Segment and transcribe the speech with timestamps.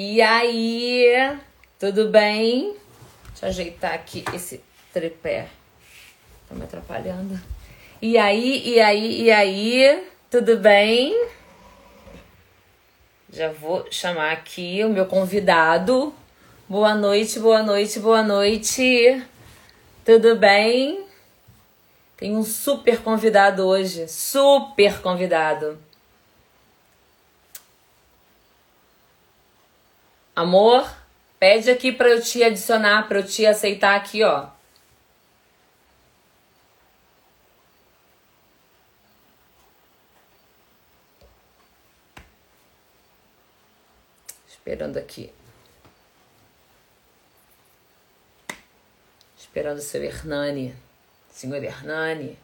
[0.00, 1.36] E aí,
[1.76, 2.76] tudo bem?
[3.30, 4.62] Deixa eu ajeitar aqui esse
[4.92, 5.48] tripé.
[6.48, 7.36] Tá me atrapalhando.
[8.00, 11.26] E aí, e aí, e aí, tudo bem?
[13.32, 16.14] Já vou chamar aqui o meu convidado.
[16.68, 19.20] Boa noite, boa noite, boa noite.
[20.04, 21.06] Tudo bem?
[22.16, 25.76] Tem um super convidado hoje, super convidado.
[30.38, 30.88] Amor,
[31.40, 34.46] pede aqui para eu te adicionar, para eu te aceitar aqui, ó.
[44.48, 45.32] Esperando aqui.
[49.36, 50.72] Esperando o seu Hernani.
[51.32, 52.38] Senhor Hernani.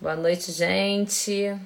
[0.00, 1.58] Boa noite, gente.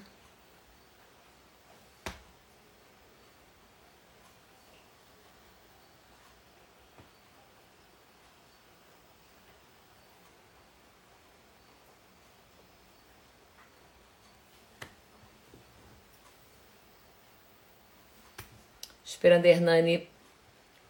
[19.24, 20.06] Esperando a Hernani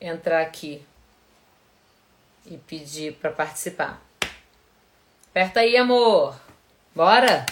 [0.00, 0.84] entrar aqui
[2.44, 4.02] e pedir para participar.
[5.30, 6.34] Aperta aí, amor.
[6.92, 7.46] Bora?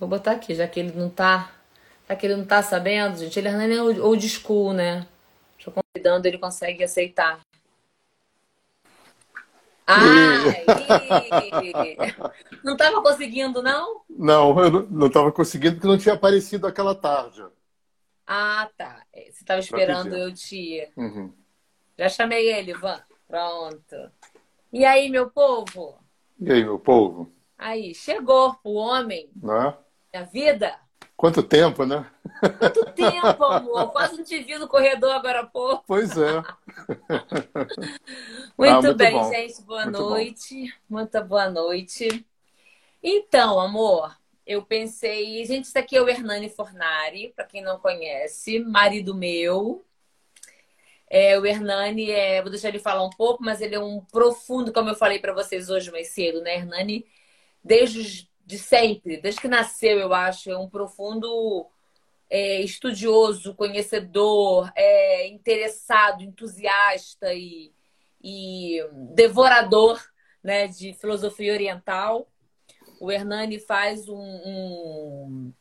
[0.00, 1.52] Vou botar aqui, já que ele não tá.
[2.08, 5.06] Já que ele não tá sabendo, gente, ele não é old school, né?
[5.56, 7.38] Estou convidando, ele consegue aceitar.
[9.90, 10.44] Ah,
[12.62, 14.02] não estava conseguindo, não?
[14.08, 17.44] Não, eu não estava conseguindo porque não tinha aparecido aquela tarde.
[18.26, 19.02] Ah, tá.
[19.12, 20.88] É, você estava esperando eu te.
[20.96, 21.34] Uhum.
[21.98, 23.02] Já chamei ele, Ivan.
[23.26, 24.10] Pronto.
[24.72, 25.98] E aí, meu povo?
[26.38, 27.32] E aí, meu povo?
[27.58, 29.28] Aí, chegou o homem.
[29.34, 29.76] Né?
[30.14, 30.78] A vida.
[31.20, 32.10] Quanto tempo, né?
[32.58, 33.92] Quanto tempo, amor?
[33.92, 35.84] Quase não te vi no corredor agora há pouco.
[35.86, 36.32] Pois é.
[38.56, 39.30] muito, ah, muito, bem, bom.
[39.30, 39.60] gente.
[39.60, 40.64] Boa muito noite.
[40.64, 40.96] Bom.
[40.96, 42.24] Muita boa noite.
[43.02, 44.16] Então, amor,
[44.46, 45.44] eu pensei.
[45.44, 49.84] Gente, isso aqui é o Hernani Fornari, para quem não conhece, marido meu.
[51.06, 54.72] É, o Hernani, é, vou deixar ele falar um pouco, mas ele é um profundo,
[54.72, 56.56] como eu falei para vocês hoje mais cedo, né?
[56.56, 57.04] Hernani,
[57.62, 61.68] desde os de sempre, desde que nasceu, eu acho, é um profundo
[62.28, 67.72] é, estudioso, conhecedor, é, interessado, entusiasta e,
[68.20, 68.84] e
[69.14, 70.04] devorador
[70.42, 72.28] né, de filosofia oriental.
[73.00, 75.52] O Hernani faz um, um,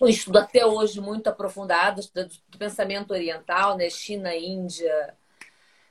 [0.00, 2.00] um estudo até hoje muito aprofundado
[2.48, 5.14] do pensamento oriental, né, China, Índia,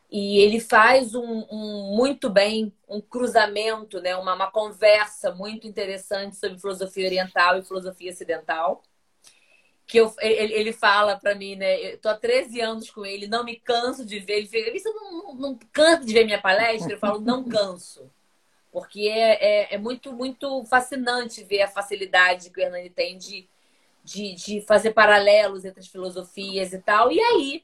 [0.09, 4.15] e ele faz um, um, muito bem um cruzamento, né?
[4.15, 8.81] uma, uma conversa muito interessante sobre filosofia oriental e filosofia ocidental.
[9.85, 11.93] Que eu, ele, ele fala para mim, né?
[11.93, 14.39] Eu tô há 13 anos com ele, não me canso de ver.
[14.39, 16.91] Ele fica, você não, não cansa de ver minha palestra?
[16.91, 18.09] Eu falo, não canso.
[18.71, 23.47] Porque é, é, é muito, muito fascinante ver a facilidade que o Hernani tem de,
[24.03, 27.09] de, de fazer paralelos entre as filosofias e tal.
[27.09, 27.63] E aí,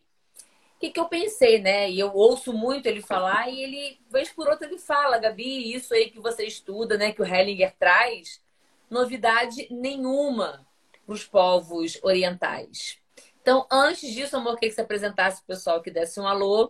[0.84, 1.90] que, que eu pensei, né?
[1.90, 5.94] E eu ouço muito ele falar e ele, vez por outra, ele fala, Gabi, isso
[5.94, 7.14] aí que você estuda, né?
[7.14, 8.42] Que o Hellinger traz,
[8.90, 10.68] novidade nenhuma
[11.06, 12.98] para os povos orientais.
[13.42, 16.70] Então, antes disso, amor, queria que você apresentasse o pessoal que desse um alô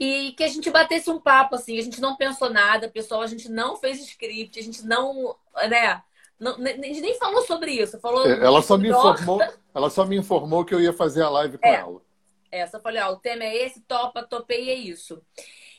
[0.00, 1.78] e que a gente batesse um papo, assim.
[1.78, 5.36] A gente não pensou nada, pessoal, a gente não fez script, a gente não,
[5.68, 6.02] né?
[6.40, 8.00] Não, a gente nem falou sobre isso.
[8.00, 9.42] Falou é, ela só me informou,
[9.74, 11.74] ela só me informou que eu ia fazer a live com é.
[11.74, 12.05] ela
[12.50, 12.76] essa.
[12.76, 15.22] Eu falei, ó, o tema é esse, topa, topei, é isso.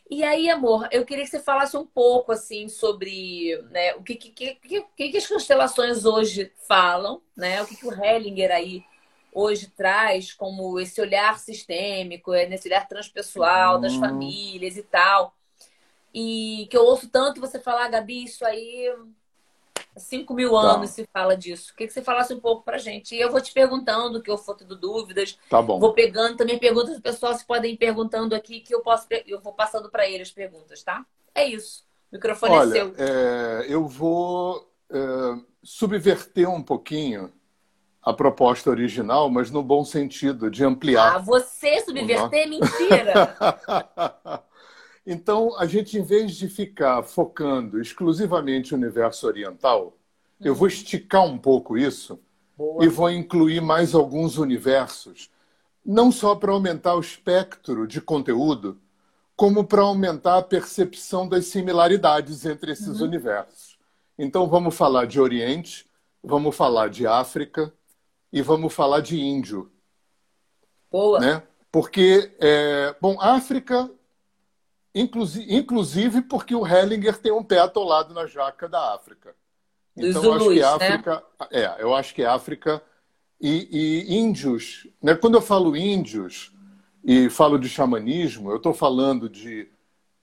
[0.10, 4.16] E aí, amor, eu queria que você falasse um pouco, assim, sobre né, o que,
[4.16, 7.62] que, que, que, as constelações hoje falam, né?
[7.62, 8.86] O que, que o Hellinger aí
[9.34, 13.82] hoje traz como esse olhar sistêmico, é, nesse olhar transpessoal uhum.
[13.82, 15.36] das famílias e tal.
[16.14, 18.90] E que eu ouço tanto você falar, Gabi, isso aí
[19.98, 20.58] 5 mil tá.
[20.58, 21.74] anos se fala disso.
[21.74, 23.16] Queria que você falasse um pouco pra gente.
[23.16, 25.38] E eu vou te perguntando, que eu for tendo dúvidas.
[25.50, 25.80] Tá bom.
[25.80, 29.40] Vou pegando também perguntas do pessoal, se podem ir perguntando aqui, que eu posso eu
[29.40, 31.06] vou passando para eles perguntas, tá?
[31.34, 31.84] É isso.
[32.12, 32.94] O microfone é Olha, é seu.
[32.98, 34.98] É, eu vou é,
[35.64, 37.32] subverter um pouquinho
[38.02, 41.16] a proposta original, mas no bom sentido, de ampliar.
[41.16, 42.48] Ah, você subverter?
[42.48, 43.36] Mentira!
[45.10, 49.96] Então, a gente, em vez de ficar focando exclusivamente no universo oriental,
[50.42, 52.20] eu vou esticar um pouco isso
[52.58, 52.84] Boa.
[52.84, 55.32] e vou incluir mais alguns universos,
[55.86, 58.78] não só para aumentar o espectro de conteúdo,
[59.34, 63.08] como para aumentar a percepção das similaridades entre esses uhum.
[63.08, 63.80] universos.
[64.20, 65.90] Então, vamos falar de Oriente,
[66.22, 67.74] vamos falar de África
[68.34, 69.72] e vamos falar de Índio.
[70.92, 71.18] Boa.
[71.18, 71.44] Né?
[71.72, 73.90] Porque, é, bom, África,
[75.02, 79.36] inclusive, porque o Hellinger tem um pé atolado na jaca da África.
[79.96, 80.66] Então, Zulus, acho que né?
[80.66, 81.48] África, né?
[81.52, 82.82] é, eu acho que África
[83.42, 84.88] e, e índios.
[85.02, 85.16] Né?
[85.16, 86.52] Quando eu falo índios
[87.04, 89.70] e falo de xamanismo, eu estou falando de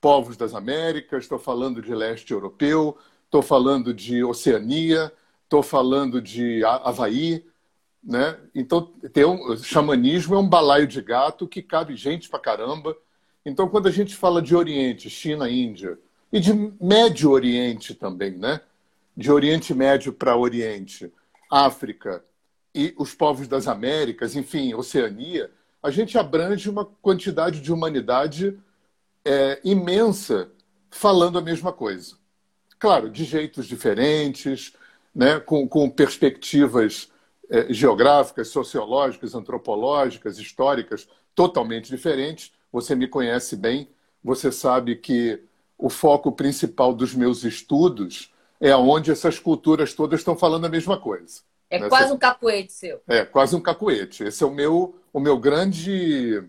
[0.00, 5.12] povos das Américas, estou falando de leste europeu, estou falando de Oceania,
[5.42, 7.44] estou falando de Havaí.
[8.02, 8.38] Né?
[8.54, 12.96] Então, tem um, xamanismo é um balaio de gato que cabe gente pra caramba.
[13.44, 15.98] Então, quando a gente fala de Oriente, China, Índia,
[16.32, 18.60] e de Médio Oriente também, né?
[19.16, 21.12] de Oriente Médio para Oriente,
[21.50, 22.24] África
[22.74, 25.50] e os povos das Américas, enfim, Oceania,
[25.82, 28.58] a gente abrange uma quantidade de humanidade
[29.24, 30.50] é, imensa
[30.90, 32.16] falando a mesma coisa.
[32.78, 34.72] Claro, de jeitos diferentes,
[35.14, 37.10] né, com, com perspectivas
[37.48, 42.52] é, geográficas, sociológicas, antropológicas, históricas totalmente diferentes.
[42.74, 43.88] Você me conhece bem,
[44.20, 45.40] você sabe que
[45.78, 50.98] o foco principal dos meus estudos é onde essas culturas todas estão falando a mesma
[50.98, 51.42] coisa.
[51.70, 51.88] É né?
[51.88, 53.00] quase um cacuete seu.
[53.06, 54.24] É, quase um cacuete.
[54.24, 56.42] Esse é o meu, o meu grande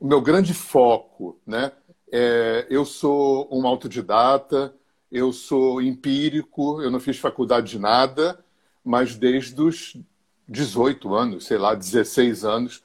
[0.00, 1.70] o meu grande foco, né?
[2.10, 4.74] É, eu sou um autodidata,
[5.12, 8.44] eu sou empírico, eu não fiz faculdade de nada,
[8.84, 9.96] mas desde os
[10.48, 12.82] 18 anos, sei lá, 16 anos,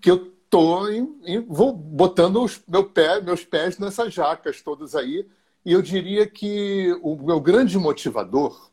[0.00, 4.94] que eu tô em, em, vou botando os meu pé, meus pés nessas jacas todas
[4.94, 5.26] aí
[5.66, 8.70] e eu diria que o meu grande motivador,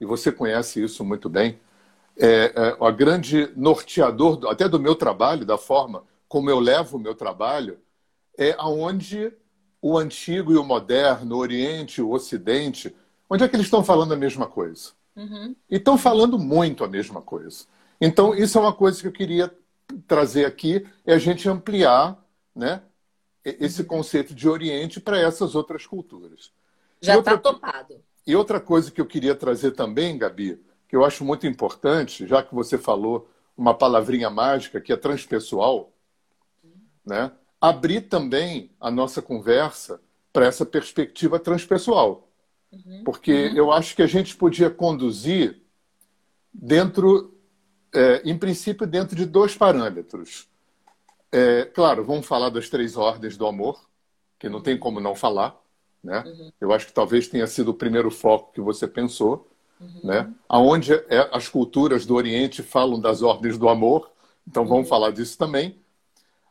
[0.00, 1.58] e você conhece isso muito bem,
[2.16, 7.00] é, é o grande norteador até do meu trabalho, da forma como eu levo o
[7.00, 7.78] meu trabalho,
[8.38, 9.32] é aonde
[9.82, 12.94] o antigo e o moderno, o Oriente e o Ocidente,
[13.28, 14.90] onde é que eles estão falando a mesma coisa?
[15.16, 15.56] Uhum.
[15.68, 17.64] E estão falando muito a mesma coisa.
[18.00, 19.52] Então, isso é uma coisa que eu queria
[20.06, 22.22] trazer aqui, é a gente ampliar
[22.54, 22.82] né,
[23.44, 26.52] esse conceito de Oriente para essas outras culturas.
[27.00, 28.02] Já está topado.
[28.26, 32.42] E outra coisa que eu queria trazer também, Gabi, que eu acho muito importante, já
[32.42, 35.92] que você falou uma palavrinha mágica que é transpessoal,
[37.04, 37.30] né?
[37.60, 40.00] abrir também a nossa conversa
[40.32, 42.28] para essa perspectiva transpessoal.
[42.70, 43.02] Uhum.
[43.04, 43.56] Porque uhum.
[43.56, 45.62] eu acho que a gente podia conduzir
[46.52, 47.35] dentro,
[47.96, 50.46] é, em princípio, dentro de dois parâmetros.
[51.32, 53.80] É, claro, vamos falar das três ordens do amor,
[54.38, 55.58] que não tem como não falar.
[56.04, 56.22] Né?
[56.26, 56.52] Uhum.
[56.60, 59.48] Eu acho que talvez tenha sido o primeiro foco que você pensou.
[59.80, 60.00] Uhum.
[60.04, 60.32] Né?
[60.48, 64.10] Onde é, as culturas do Oriente falam das ordens do amor,
[64.46, 64.90] então vamos uhum.
[64.90, 65.78] falar disso também.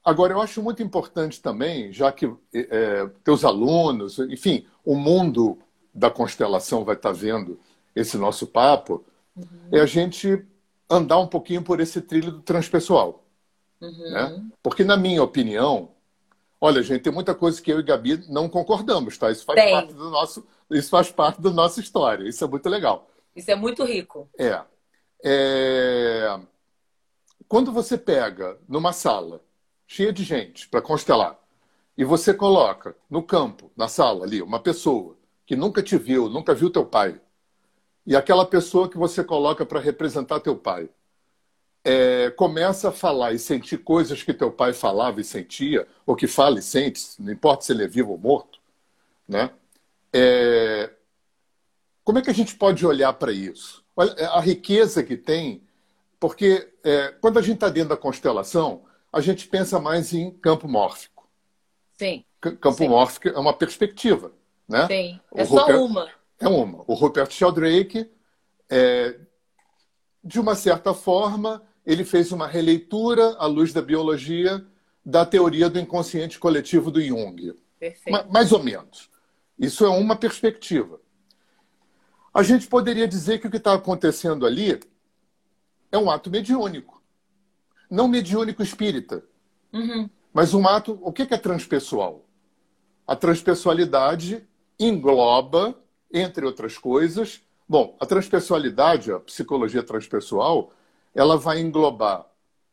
[0.03, 5.57] Agora, eu acho muito importante também, já que é, teus alunos, enfim, o mundo
[5.93, 7.59] da constelação vai estar vendo
[7.95, 9.03] esse nosso papo,
[9.35, 9.45] uhum.
[9.71, 10.45] é a gente
[10.89, 13.23] andar um pouquinho por esse trilho do transpessoal.
[13.81, 14.11] Uhum.
[14.11, 14.45] Né?
[14.61, 15.91] Porque, na minha opinião,
[16.59, 19.31] olha, gente, tem muita coisa que eu e Gabi não concordamos, tá?
[19.31, 22.27] Isso faz, parte do nosso, isso faz parte da nossa história.
[22.27, 23.09] Isso é muito legal.
[23.35, 24.29] Isso é muito rico.
[24.37, 24.61] É.
[25.23, 26.39] é...
[27.47, 29.41] Quando você pega numa sala
[29.85, 31.39] cheia de gente para constelar
[31.97, 35.15] e você coloca no campo, na sala ali, uma pessoa
[35.45, 37.19] que nunca te viu, nunca viu teu pai,
[38.05, 40.89] e aquela pessoa que você coloca para representar teu pai,
[41.83, 46.27] é, começa a falar e sentir coisas que teu pai falava e sentia, ou que
[46.27, 48.59] fala e sente, não importa se ele é vivo ou morto,
[49.27, 49.51] né?
[50.11, 50.91] É,
[52.03, 53.83] como é que a gente pode olhar para isso?
[53.95, 55.61] Olha, é, a riqueza que tem,
[56.19, 60.67] porque é, quando a gente está dentro da constelação, a gente pensa mais em campo
[60.67, 61.27] mórfico.
[61.97, 62.25] Sim.
[62.39, 62.87] campo sim.
[62.89, 64.31] mórfico é uma perspectiva,
[64.67, 64.87] né?
[64.87, 65.19] Sim.
[65.33, 66.09] É o só uma.
[66.39, 66.83] É uma.
[66.87, 68.09] O Rupert Sheldrake,
[68.69, 69.19] é,
[70.23, 74.65] de uma certa forma, ele fez uma releitura à luz da biologia
[75.05, 77.53] da teoria do inconsciente coletivo do Jung.
[77.79, 78.31] Perfeito.
[78.31, 79.09] Mais ou menos.
[79.57, 80.99] Isso é uma perspectiva.
[82.33, 84.79] A gente poderia dizer que o que está acontecendo ali
[85.91, 87.01] é um ato mediúnico.
[87.89, 89.23] Não mediúnico espírita,
[89.71, 90.09] uhum.
[90.33, 90.99] mas um ato.
[91.01, 92.25] O que é transpessoal?
[93.07, 94.45] A transpessoalidade
[94.79, 95.79] engloba,
[96.11, 97.41] entre outras coisas.
[97.67, 100.71] Bom, a transpessoalidade, a psicologia transpessoal,
[101.13, 102.25] ela vai englobar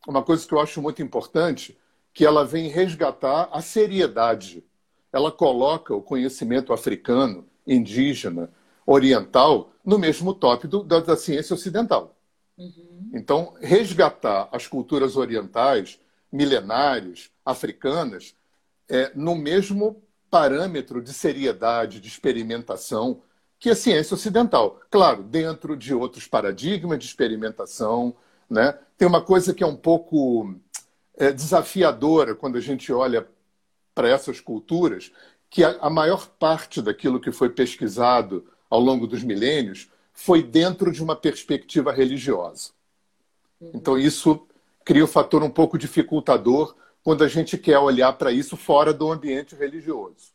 [0.06, 1.78] uma coisa que eu acho muito importante,
[2.12, 4.64] que ela vem resgatar a seriedade.
[5.12, 8.50] Ela coloca o conhecimento africano, indígena,
[8.84, 12.16] oriental no mesmo top do, da, da, ciência ocidental.
[12.58, 13.10] Uhum.
[13.14, 15.98] Então, resgatar as culturas orientais,
[16.30, 18.34] milenares, africanas,
[18.88, 23.20] é, no mesmo parâmetro de seriedade, de experimentação
[23.58, 24.80] que a ciência ocidental.
[24.90, 28.16] Claro, dentro de outros paradigmas de experimentação.
[28.48, 28.76] Né?
[28.96, 30.54] Tem uma coisa que é um pouco
[31.18, 33.28] é, desafiadora quando a gente olha
[33.94, 35.12] para essas culturas,
[35.50, 40.90] que a, a maior parte daquilo que foi pesquisado ao longo dos milênios foi dentro
[40.90, 42.70] de uma perspectiva religiosa.
[43.60, 43.72] Uhum.
[43.74, 44.46] Então, isso
[44.82, 49.10] cria um fator um pouco dificultador quando a gente quer olhar para isso fora do
[49.10, 50.32] ambiente religioso.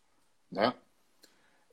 [0.52, 0.74] Né?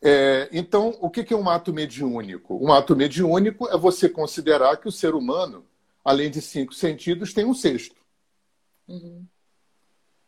[0.02, 2.58] É, então, o que é um ato mediúnico?
[2.62, 5.64] Um ato mediúnico é você considerar que o ser humano,
[6.04, 7.96] além de cinco sentidos, tem um sexto.
[8.86, 9.24] Uhum.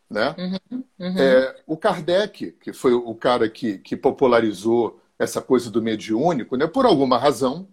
[0.09, 0.35] Né?
[0.37, 0.83] Uhum.
[0.99, 1.17] Uhum.
[1.17, 6.67] É, o Kardec, que foi o cara que, que popularizou essa coisa do mediúnico, né,
[6.67, 7.67] por alguma razão,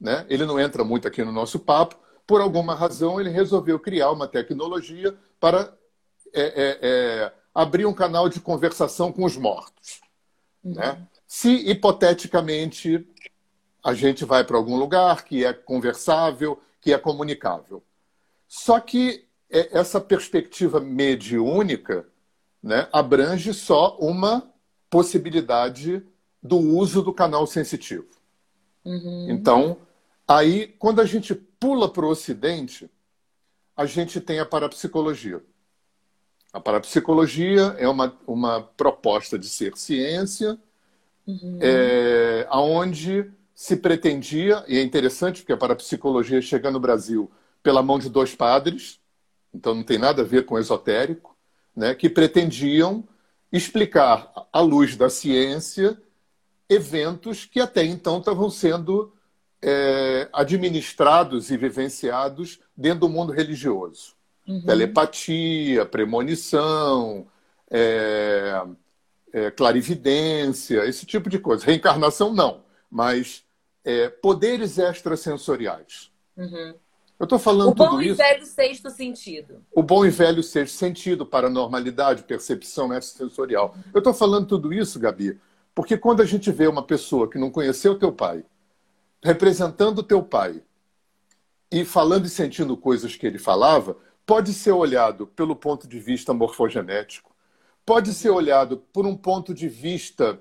[0.00, 4.10] né, ele não entra muito aqui no nosso papo, por alguma razão ele resolveu criar
[4.10, 5.76] uma tecnologia para
[6.34, 10.00] é, é, é, abrir um canal de conversação com os mortos.
[10.62, 10.74] Uhum.
[10.74, 11.06] Né?
[11.26, 13.08] Se, hipoteticamente,
[13.82, 17.82] a gente vai para algum lugar que é conversável, que é comunicável.
[18.48, 22.06] Só que é, essa perspectiva mediúnica
[22.62, 24.50] né, abrange só uma
[24.90, 26.02] possibilidade
[26.42, 28.06] do uso do canal sensitivo.
[28.84, 29.26] Uhum.
[29.30, 29.78] Então,
[30.26, 32.90] aí, quando a gente pula para o Ocidente,
[33.76, 35.42] a gente tem a parapsicologia.
[36.54, 40.56] A parapsicologia é uma, uma proposta de ser ciência,
[41.26, 41.58] uhum.
[41.60, 47.28] é, onde se pretendia, e é interessante porque a parapsicologia chega no Brasil
[47.60, 49.00] pela mão de dois padres,
[49.52, 51.36] então não tem nada a ver com esotérico,
[51.74, 53.02] né, que pretendiam
[53.50, 56.00] explicar, à luz da ciência,
[56.68, 59.12] eventos que até então estavam sendo
[59.60, 64.14] é, administrados e vivenciados dentro do mundo religioso
[64.46, 64.62] uhum.
[64.62, 67.26] telepatia, premonição,
[67.70, 68.62] é,
[69.32, 71.64] é, clarividência, esse tipo de coisa.
[71.64, 73.44] Reencarnação, não, mas
[73.84, 76.10] é, poderes extrasensoriais.
[76.36, 76.74] Uhum.
[77.18, 79.64] Eu estou falando o bom e velho sexto sentido.
[79.72, 83.76] O bom e velho sexto sentido, paranormalidade, percepção extrasensorial.
[83.92, 85.40] Eu estou falando tudo isso, Gabi,
[85.74, 88.44] porque quando a gente vê uma pessoa que não conheceu teu pai,
[89.22, 90.60] representando teu pai,
[91.70, 96.32] e falando e sentindo coisas que ele falava, pode ser olhado pelo ponto de vista
[96.32, 97.34] morfogenético,
[97.84, 100.40] pode ser olhado por um ponto de vista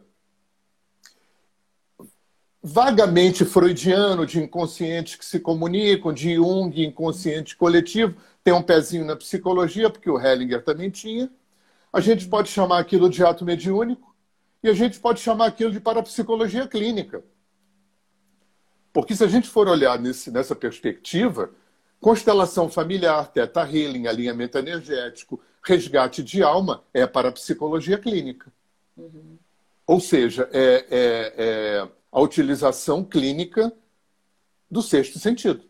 [2.61, 9.17] vagamente freudiano, de inconscientes que se comunicam, de Jung, inconsciente coletivo, tem um pezinho na
[9.17, 11.29] psicologia, porque o Hellinger também tinha.
[11.91, 14.15] A gente pode chamar aquilo de ato mediúnico
[14.63, 17.23] e a gente pode chamar aquilo de parapsicologia clínica.
[18.93, 21.51] Porque se a gente for olhar nesse, nessa perspectiva,
[22.03, 28.51] Constelação familiar, teta healing, alinhamento energético, resgate de alma é para a psicologia clínica.
[28.98, 29.38] Uhum.
[29.88, 33.72] Ou seja, é, é, é, a utilização clínica
[34.69, 35.63] do sexto sentido.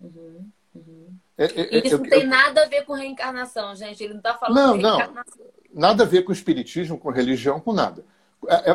[0.00, 0.50] Uhum.
[0.74, 1.16] Uhum.
[1.38, 4.02] É, é, é Isso não tem nada a ver com reencarnação, gente.
[4.02, 5.46] Ele não está falando não, reencarnação.
[5.72, 8.04] Não, nada a ver com espiritismo, com religião, com nada.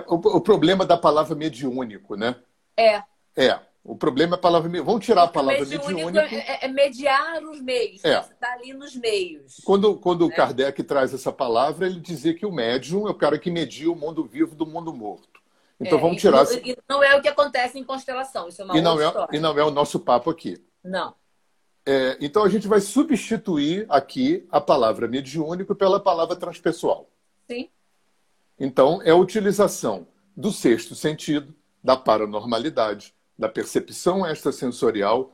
[0.08, 2.38] O, o, problema da palavra mediúnico, né?
[2.78, 3.04] É.
[3.36, 3.60] É.
[3.88, 4.84] O problema é a palavra.
[4.84, 6.20] Vamos tirar a palavra mediúnico.
[6.20, 8.04] É, é, mediar os meios.
[8.04, 8.22] É.
[8.22, 9.62] Você está ali nos meios.
[9.64, 10.34] Quando, quando né?
[10.34, 13.90] o Kardec traz essa palavra, ele dizia que o médium é o cara que media
[13.90, 15.40] o mundo vivo do mundo morto.
[15.80, 16.46] Então é, vamos tirar.
[16.66, 18.50] E não, é o que acontece em constelação.
[18.50, 19.38] Isso é uma e não é, história.
[19.38, 20.62] E não é o nosso papo aqui.
[20.84, 21.16] Não.
[21.86, 27.10] É, então a gente vai substituir aqui a palavra mediúnico pela palavra transpessoal.
[27.50, 27.70] Sim.
[28.60, 35.34] Então é a utilização do sexto sentido, da paranormalidade, da percepção extrasensorial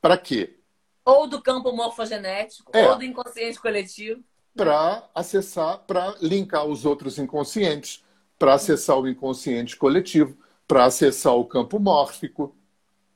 [0.00, 0.58] para quê?
[1.04, 4.22] Ou do campo morfogenético, é, ou do inconsciente coletivo.
[4.56, 8.04] Para acessar, para linkar os outros inconscientes,
[8.38, 12.54] para acessar o inconsciente coletivo, para acessar o campo mórfico.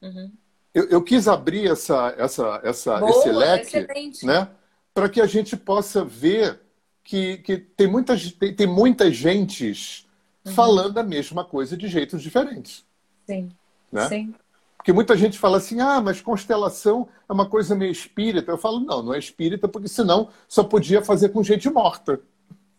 [0.02, 0.32] Uhum.
[0.74, 4.48] Eu, eu, quis abrir essa, essa, essa, Boa, esse leque né,
[4.92, 6.60] para que a gente possa ver
[7.02, 10.06] que, que tem, muitas, tem, tem muitas gentes
[10.44, 10.52] uhum.
[10.52, 12.84] falando a mesma coisa de jeitos diferentes.
[13.26, 13.50] Sim.
[13.96, 14.08] Né?
[14.08, 14.34] Sim.
[14.76, 18.52] Porque muita gente fala assim, ah, mas constelação é uma coisa meio espírita.
[18.52, 22.20] Eu falo, não, não é espírita, porque senão só podia fazer com gente morta.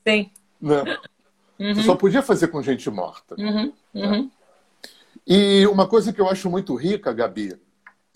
[0.08, 0.32] Sim.
[0.62, 0.98] Né?
[1.60, 1.84] Uhum.
[1.84, 3.36] Só podia fazer com gente morta.
[3.38, 3.74] Uhum.
[3.94, 4.24] Uhum.
[4.24, 4.30] Né?
[5.26, 7.60] E uma coisa que eu acho muito rica, Gabi,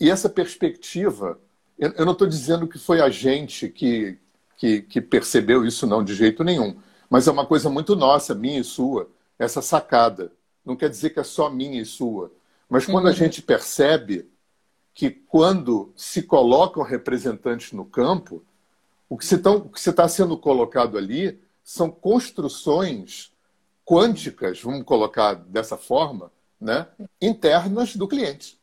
[0.00, 1.38] e essa perspectiva,
[1.76, 4.16] eu não estou dizendo que foi a gente que,
[4.56, 6.76] que, que percebeu isso, não, de jeito nenhum.
[7.10, 10.32] Mas é uma coisa muito nossa, minha e sua, essa sacada.
[10.64, 12.32] Não quer dizer que é só minha e sua
[12.72, 13.10] mas quando uhum.
[13.10, 14.30] a gente percebe
[14.94, 18.42] que quando se colocam representantes no campo,
[19.10, 23.30] o que está sendo colocado ali são construções
[23.84, 26.86] quânticas, vamos colocar dessa forma, né,
[27.20, 28.58] internas do cliente.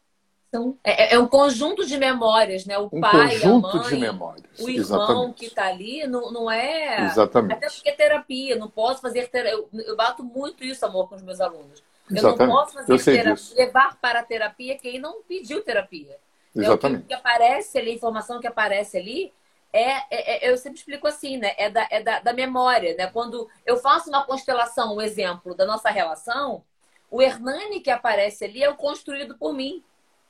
[0.48, 2.80] Então, é, é, um conjunto de memórias, né?
[2.80, 4.60] O um pai, conjunto a mãe, de memórias.
[4.60, 5.34] o irmão Exatamente.
[5.36, 7.06] que está ali, não, não é.
[7.06, 7.54] Exatamente.
[7.54, 9.54] Até porque é terapia, não posso fazer terapia.
[9.54, 11.84] Eu, eu bato muito isso, amor, com os meus alunos.
[12.10, 12.48] Eu Exatamente.
[12.50, 16.12] não posso Eu fazer terapia, levar para a terapia quem não pediu terapia.
[16.12, 17.14] É, o que- Exatamente.
[17.14, 19.32] Aparece ali, a informação que aparece ali,
[19.72, 21.54] é, é- é- eu sempre explico assim, né?
[21.58, 23.08] É, da, é da, da memória, né?
[23.08, 26.64] Quando eu faço uma constelação, um exemplo da nossa relação,
[27.12, 29.84] o Hernani que aparece ali é o construído por mim.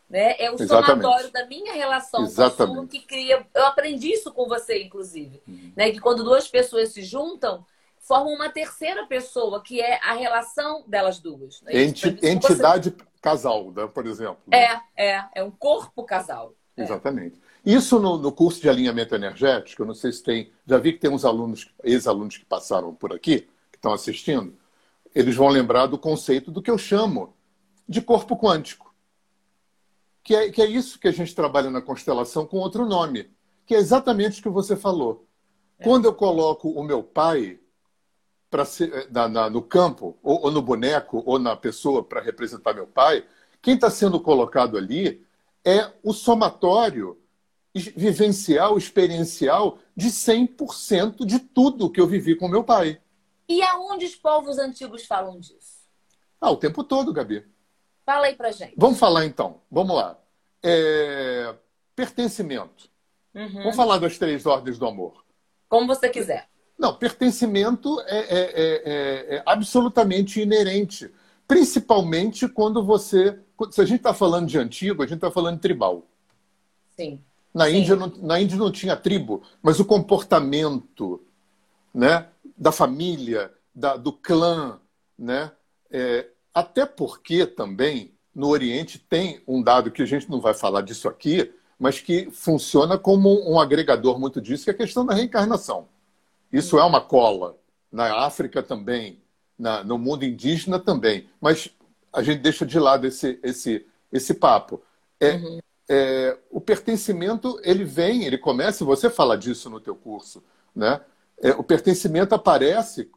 [0.10, 0.36] Né?
[0.40, 1.04] É o Exatamente.
[1.04, 2.88] somatório da minha relação com o Exatamente.
[3.00, 3.46] Que cria.
[3.54, 5.40] Eu aprendi isso com você, inclusive.
[5.48, 5.72] Uhum.
[5.76, 5.92] Né?
[5.92, 7.64] Que quando duas pessoas se juntam,
[8.10, 11.62] formam uma terceira pessoa, que é a relação delas duas.
[11.62, 11.84] né?
[11.84, 14.40] Enti- Isso você- entidade casal, né, por exemplo.
[14.48, 14.82] né?
[14.98, 16.56] É, é, é um corpo casal.
[16.76, 16.82] É.
[16.82, 17.40] Exatamente.
[17.64, 20.52] Isso no, no curso de alinhamento energético, eu não sei se tem.
[20.66, 24.58] Já vi que tem uns alunos, ex-alunos que passaram por aqui, que estão assistindo,
[25.14, 27.36] eles vão lembrar do conceito do que eu chamo
[27.88, 28.92] de corpo quântico.
[30.24, 33.30] Que é, que é isso que a gente trabalha na constelação com outro nome,
[33.68, 35.28] que é exatamente o que você falou.
[35.84, 37.60] Quando eu coloco o meu pai
[38.66, 42.88] ser na- na- no campo, ou, ou no boneco, ou na pessoa para representar meu
[42.88, 43.26] pai,
[43.62, 45.26] quem está sendo colocado ali
[45.64, 47.18] é o somatório
[47.74, 53.00] vivencial, experiencial de 100% de tudo que eu vivi com meu pai.
[53.48, 55.80] E aonde os povos antigos falam disso?
[56.42, 57.46] Ah, o tempo todo, Gabi.
[58.06, 58.74] Fala aí pra gente.
[58.78, 59.62] Vamos falar então.
[59.70, 60.18] Vamos lá.
[60.64, 61.56] É,
[61.96, 62.90] Pertencimento.
[63.36, 63.54] Uhum.
[63.54, 65.24] Vamos falar das três ordens do amor.
[65.68, 66.50] Como você quiser.
[66.80, 71.12] Não, pertencimento é, é- é- é- é absolutamente inerente.
[71.46, 73.38] Principalmente quando você.
[73.72, 76.08] Se a gente está falando de antigo, a gente está falando de tribal.
[76.96, 77.22] Sim.
[77.54, 77.78] Na Sim.
[77.78, 81.22] Índia, não, na Índia não tinha tribo, mas o comportamento
[81.94, 84.80] né, da família, da- do clã,
[85.18, 85.52] né?
[85.92, 90.82] É, até porque também no Oriente tem um dado que a gente não vai falar
[90.82, 95.16] disso aqui, mas que funciona como um agregador muito disso, que é a questão da
[95.16, 95.88] reencarnação.
[96.52, 97.58] Isso é uma cola.
[97.92, 99.22] Na África também,
[99.58, 101.30] na- no mundo indígena também.
[101.42, 101.70] Mas
[102.14, 104.82] a gente deixa de lado esse, esse, esse papo.
[105.20, 105.40] É,
[105.90, 110.44] é, o pertencimento, ele vem, ele começa, você fala disso no teu curso,
[110.76, 111.02] né?
[111.42, 113.10] É, o pertencimento aparece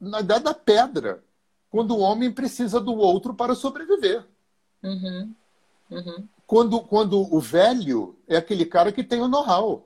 [0.00, 1.24] na idade da pedra,
[1.70, 4.24] quando o homem precisa do outro para sobreviver.
[4.82, 5.34] Uhum.
[5.90, 6.28] Uhum.
[6.46, 9.85] Quando, quando o velho é aquele cara que tem o know-how.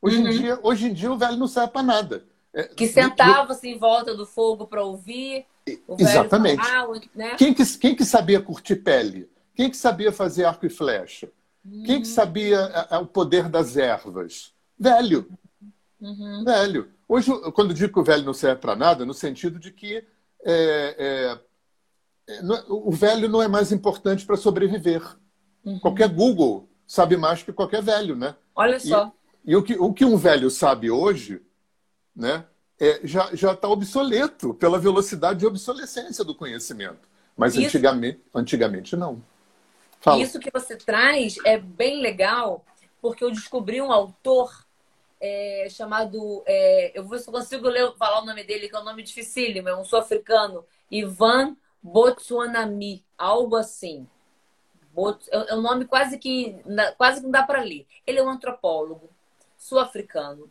[0.00, 0.26] Hoje, Uhum.
[0.28, 2.24] em dia, hoje em dia o velho não serve para nada.
[2.52, 5.44] É, Que sentava-se em volta do fogo para ouvir.
[5.98, 6.64] Exatamente.
[6.64, 7.34] falar, né?
[7.36, 9.28] Quem que, quem que sabia curtir pele?
[9.54, 11.30] Quem que sabia fazer arco e flecha?
[11.84, 14.54] Quem que sabia a- a- o poder das ervas?
[14.78, 15.28] Velho.
[16.00, 16.42] Uhum.
[16.44, 16.88] Velho.
[17.06, 20.04] Hoje, quando digo que o velho não serve para nada, no sentido de que é,
[20.44, 21.38] é,
[22.28, 25.02] é, é- o velho não é mais importante para sobreviver.
[25.64, 25.78] Uhum.
[25.80, 28.34] Qualquer Google sabe mais que qualquer velho, né?
[28.54, 29.12] Olha só.
[29.48, 31.40] E o que, o que um velho sabe hoje,
[32.14, 32.44] né,
[32.78, 37.08] é, já está obsoleto pela velocidade de obsolescência do conhecimento.
[37.34, 39.24] Mas Isso- antigamente, antigamente não.
[40.02, 40.22] Fala.
[40.22, 42.62] Isso que você traz é bem legal,
[43.00, 44.66] porque eu descobri um autor
[45.18, 46.42] é, chamado.
[46.46, 48.84] é, eu vou ver se eu consigo ler, falar o nome dele, que é um
[48.84, 54.06] nome dificílimo, é um sul-africano, Ivan Botswanami, algo assim.
[54.92, 56.54] Bots- É é um nome quase que,
[56.98, 57.86] quase que não dá para ler.
[58.06, 59.08] Ele é um antropólogo
[59.58, 60.50] sul-africano.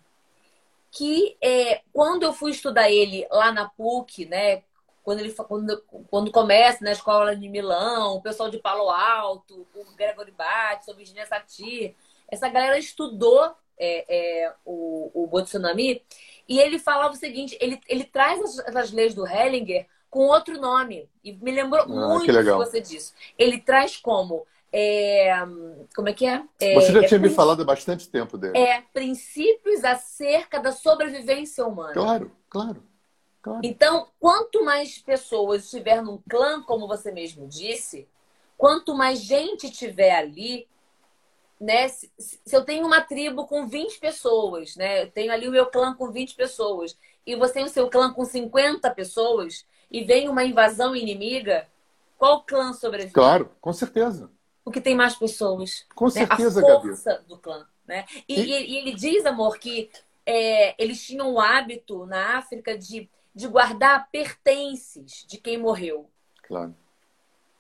[0.92, 4.64] Que é, quando eu fui estudar ele lá na PUC, né?
[5.04, 9.96] Quando, ele, quando, quando começa na escola de Milão, o pessoal de Palo Alto, o
[9.96, 11.96] Gregory Bates, o Virginia Satir,
[12.28, 16.04] essa galera estudou é, é, o, o Botsunami
[16.48, 20.60] e ele falava o seguinte: ele, ele traz as, essas leis do Hellinger com outro
[20.60, 21.10] nome.
[21.24, 22.58] E me lembrou que muito que legal.
[22.58, 23.14] você disse.
[23.38, 24.46] Ele traz como.
[24.72, 25.34] É,
[25.96, 26.44] como é que é?
[26.60, 28.58] É, Você já é tinha me falado há bastante tempo dele.
[28.58, 31.94] É princípios acerca da sobrevivência humana.
[31.94, 32.84] Claro, claro,
[33.42, 33.62] claro.
[33.64, 38.08] Então, quanto mais pessoas estiver num clã, como você mesmo disse,
[38.58, 40.68] quanto mais gente tiver ali,
[41.60, 41.88] né?
[41.88, 45.04] Se, se eu tenho uma tribo com 20 pessoas, né?
[45.04, 48.12] Eu tenho ali o meu clã com 20 pessoas, e você tem o seu clã
[48.12, 51.68] com 50 pessoas, e vem uma invasão inimiga,
[52.18, 53.14] qual clã sobrevive?
[53.14, 54.30] Claro, com certeza.
[54.68, 55.86] O que tem mais pessoas.
[55.96, 56.12] Com né?
[56.12, 56.90] certeza, a Gabi.
[56.90, 58.06] força do clã, né?
[58.28, 59.90] E, E- e- ele diz, amor, que
[60.26, 66.10] é, eles tinham o hábito na África de, de guardar pertences de quem morreu,
[66.46, 66.76] Claro.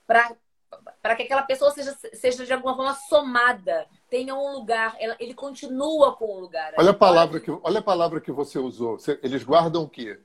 [0.05, 6.13] para que aquela pessoa seja, seja de alguma forma somada tenha um lugar, ele continua
[6.13, 6.73] com um lugar.
[6.77, 8.97] Olha a palavra que, olha a palavra que você usou.
[9.23, 10.19] Eles guardam o quê?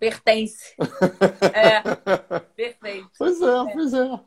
[0.00, 0.74] Pertence.
[1.54, 1.80] é,
[2.56, 3.10] perfeito.
[3.16, 3.72] Pois é, é.
[3.72, 4.20] pois é.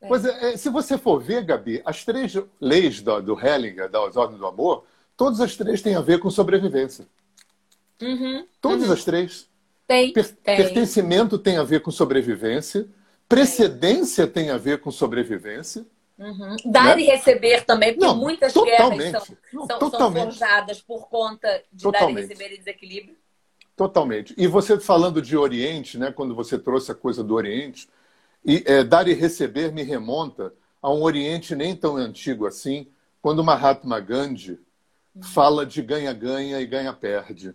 [0.00, 0.08] É.
[0.08, 4.38] Pois é, se você for ver, Gabi, as três leis do, do Hellinger, das ordens
[4.38, 4.84] do amor,
[5.16, 7.06] todas as três têm a ver com sobrevivência.
[8.00, 8.92] Uhum, todas uhum.
[8.92, 9.48] as três.
[9.86, 10.56] Tem, per tem.
[10.56, 12.86] Pertencimento tem a ver com sobrevivência.
[13.28, 15.84] Precedência tem, tem a ver com sobrevivência.
[16.18, 16.56] Uhum.
[16.66, 17.02] Dar né?
[17.02, 18.98] e receber também, porque Não, muitas totalmente.
[18.98, 22.14] guerras são, Não, são, são, forjadas por conta de totalmente.
[22.14, 23.16] dar e receber e desequilíbrio.
[23.76, 24.34] Totalmente.
[24.36, 27.88] E você falando de Oriente, né, quando você trouxe a coisa do Oriente,
[28.44, 32.88] e é, dar e receber me remonta a um Oriente nem tão antigo assim,
[33.20, 34.58] quando Mahatma Gandhi
[35.14, 35.22] uhum.
[35.22, 37.54] fala de ganha-ganha e ganha-perde.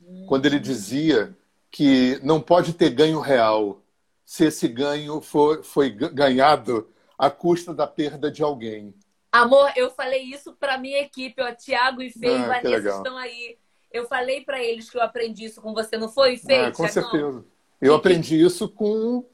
[0.00, 0.26] Uhum.
[0.26, 1.36] Quando ele dizia
[1.70, 3.82] que não pode ter ganho real
[4.24, 8.94] se esse ganho for, foi ganhado à custa da perda de alguém.
[9.30, 13.16] Amor, eu falei isso para minha equipe, ó, Tiago e Fê ah, e Vanessa estão
[13.16, 13.58] aí.
[13.90, 16.56] Eu falei para eles que eu aprendi isso com você, não foi, Fê?
[16.56, 17.44] Ah, com certeza.
[17.80, 19.24] Eu aprendi isso com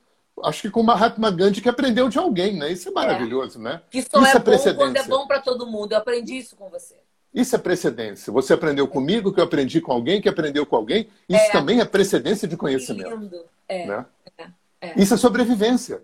[0.45, 2.73] acho que com Mahatma Gandhi que aprendeu de alguém, né?
[2.73, 3.63] Isso é maravilhoso, é.
[3.63, 3.83] né?
[3.91, 5.93] Que só isso é, é bom quando é bom para todo mundo.
[5.93, 6.97] Eu aprendi isso com você.
[7.33, 8.33] Isso é precedência.
[8.33, 11.09] Você aprendeu comigo, que eu aprendi com alguém, que aprendeu com alguém.
[11.29, 11.51] Isso é.
[11.51, 13.45] também é precedência de conhecimento.
[13.69, 13.87] É.
[13.87, 14.07] Né?
[14.39, 14.45] É.
[14.81, 14.95] é.
[14.97, 16.03] Isso é sobrevivência.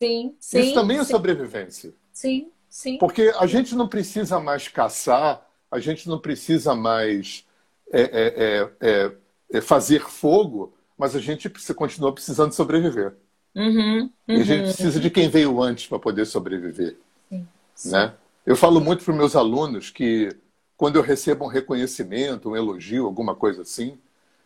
[0.00, 0.60] Sim, sim.
[0.60, 1.02] Isso também sim.
[1.02, 1.94] é sobrevivência.
[2.12, 2.98] Sim, sim.
[2.98, 7.44] Porque a gente não precisa mais caçar, a gente não precisa mais
[7.92, 9.12] é, é, é,
[9.52, 13.14] é fazer fogo, mas a gente continua precisando sobreviver.
[13.54, 16.96] Uhum, uhum, e a gente precisa de quem veio antes para poder sobreviver.
[17.28, 17.90] Sim, sim.
[17.90, 18.14] Né?
[18.46, 20.34] Eu falo muito para os meus alunos que
[20.76, 23.98] quando eu recebo um reconhecimento, um elogio, alguma coisa assim,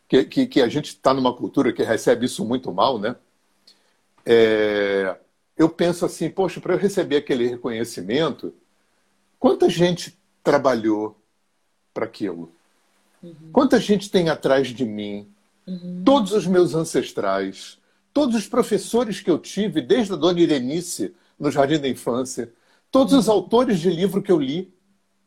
[0.08, 3.16] que, que, que a gente está numa cultura que recebe isso muito mal, né?
[4.24, 5.16] É,
[5.56, 8.52] eu penso assim, poxa, para eu receber aquele reconhecimento,
[9.38, 11.16] quanta gente trabalhou
[11.94, 12.52] para aquilo?
[13.22, 13.50] Uhum.
[13.52, 15.26] Quanta gente tem atrás de mim?
[15.66, 16.02] Uhum.
[16.04, 17.78] Todos os meus ancestrais,
[18.16, 22.50] todos os professores que eu tive, desde a dona Irenice, no Jardim da Infância,
[22.90, 23.18] todos uhum.
[23.18, 24.72] os autores de livro que eu li,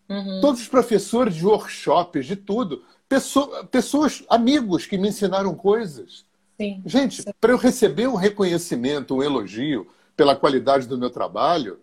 [0.10, 0.42] uhum.
[0.42, 6.26] todos os professores de workshops, de tudo, pessoas, pessoas, amigos que me ensinaram coisas.
[6.60, 6.82] Sim.
[6.84, 11.80] Gente, para eu receber um reconhecimento, um elogio pela qualidade do meu trabalho,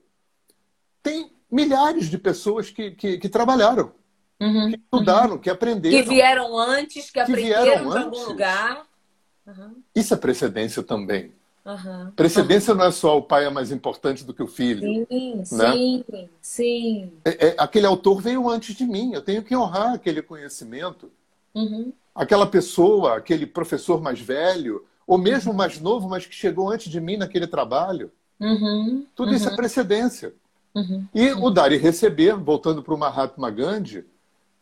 [1.04, 3.92] tem milhares de pessoas que, que, que trabalharam.
[4.40, 5.38] Uhum, que estudaram, uhum.
[5.38, 6.02] que aprenderam.
[6.02, 8.84] Que vieram antes, que, que aprenderam de algum lugar.
[9.46, 9.82] Uhum.
[9.94, 11.32] Isso é precedência também.
[12.14, 15.06] Precedência não é só o pai é mais importante do que o filho.
[15.10, 15.72] Sim, né?
[15.72, 16.04] sim,
[16.40, 17.12] sim.
[17.24, 21.10] É, é, aquele autor veio antes de mim, eu tenho que honrar aquele conhecimento.
[21.52, 21.92] Uhum.
[22.14, 27.00] Aquela pessoa, aquele professor mais velho, ou mesmo mais novo, mas que chegou antes de
[27.00, 28.12] mim naquele trabalho.
[28.38, 29.04] Uhum.
[29.14, 30.32] Tudo isso é precedência.
[31.14, 34.04] E o dar e receber, voltando para o Mahatma Gandhi,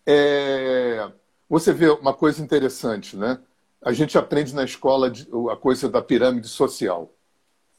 [0.06, 1.10] é...
[1.48, 3.38] Você vê uma coisa interessante, né?
[3.84, 5.12] A gente aprende na escola
[5.52, 7.12] a coisa da pirâmide social.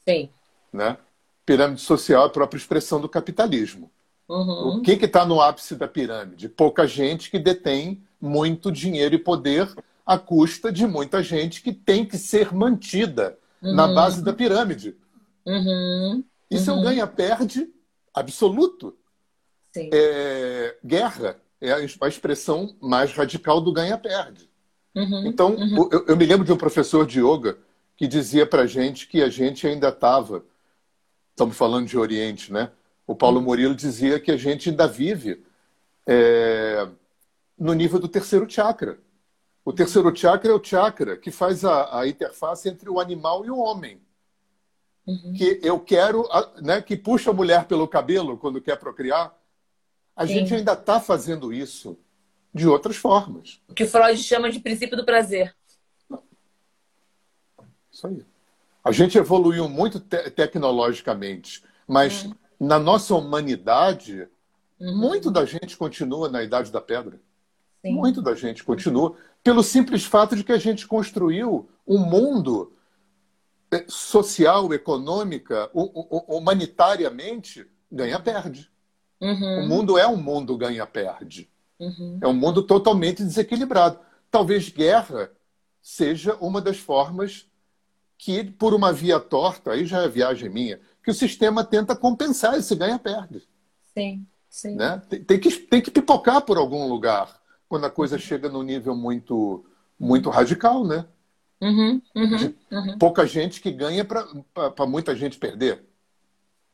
[0.08, 0.30] Sim.
[0.72, 0.96] Né?
[1.44, 3.90] Pirâmide social é a própria expressão do capitalismo.
[4.28, 4.78] Uhum.
[4.78, 6.48] O que está no ápice da pirâmide?
[6.48, 9.68] Pouca gente que detém muito dinheiro e poder
[10.04, 13.74] à custa de muita gente que tem que ser mantida uhum.
[13.74, 14.96] na base da pirâmide.
[15.44, 16.24] Uhum.
[16.50, 17.68] Isso é o ganha-perde
[18.14, 18.96] absoluto.
[19.76, 24.48] É, guerra é a expressão mais radical do ganha-perde.
[24.96, 25.90] Uhum, então, uhum.
[25.92, 27.58] eu, eu, me lembro de um professor de yoga
[27.94, 30.42] que dizia para gente que a gente ainda estava,
[31.30, 32.70] estamos falando de Oriente, né?
[33.06, 33.44] O Paulo uhum.
[33.44, 35.44] Murilo dizia que a gente ainda vive
[36.06, 36.88] é,
[37.58, 38.98] no nível do terceiro chakra.
[39.62, 43.50] O terceiro chakra é o chakra que faz a, a interface entre o animal e
[43.50, 44.00] o homem.
[45.06, 45.34] Uhum.
[45.34, 46.26] Que eu quero,
[46.62, 49.36] né, que puxa a mulher pelo cabelo quando quer procriar,
[50.16, 50.32] a Sim.
[50.32, 51.98] gente ainda está fazendo isso
[52.56, 53.60] de outras formas.
[53.68, 55.54] O que Freud chama de princípio do prazer.
[57.92, 58.24] Isso aí.
[58.82, 62.34] A gente evoluiu muito te tecnologicamente, mas uhum.
[62.58, 64.26] na nossa humanidade,
[64.80, 64.96] uhum.
[64.96, 67.20] muito da gente continua na Idade da Pedra.
[67.84, 67.92] Sim.
[67.92, 69.14] Muito da gente continua,
[69.44, 72.72] pelo simples fato de que a gente construiu um mundo
[73.70, 78.70] eh, social, econômica, humanitariamente, ganha-perde.
[79.20, 79.64] Uhum.
[79.64, 81.50] O mundo é um mundo ganha-perde.
[81.78, 82.18] Uhum.
[82.22, 83.98] É um mundo totalmente desequilibrado.
[84.30, 85.30] Talvez guerra
[85.80, 87.46] seja uma das formas
[88.18, 92.58] que, por uma via torta, aí já é viagem minha, que o sistema tenta compensar
[92.58, 93.46] esse ganha-perde.
[93.94, 94.74] Sim, sim.
[94.74, 95.00] Né?
[95.08, 98.96] Tem, tem, que, tem que pipocar por algum lugar quando a coisa chega num nível
[98.96, 99.64] muito,
[99.98, 101.06] muito radical, né?
[101.60, 102.98] Uhum, uhum, uhum.
[102.98, 105.84] Pouca gente que ganha para muita gente perder.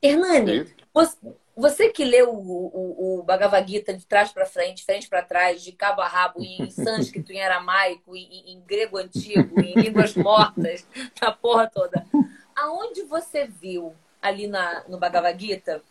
[0.03, 1.17] Hernani, você,
[1.57, 5.63] Você que leu o, o, o Bhagavad Gita de trás para frente, frente para trás,
[5.63, 10.87] de cabo a rabo, em sânscrito, em aramaico, em, em grego antigo, em línguas mortas,
[11.21, 12.07] na porra toda.
[12.57, 15.83] Aonde você viu ali na, no Bhagavad Gita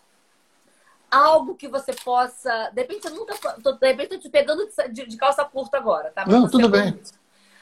[1.12, 2.72] algo que você possa.
[2.74, 3.36] De repente, eu nunca.
[3.62, 6.26] Tô, de repente, eu te pegando de, de, calça curta agora, tá?
[6.26, 7.00] Não, tudo bem.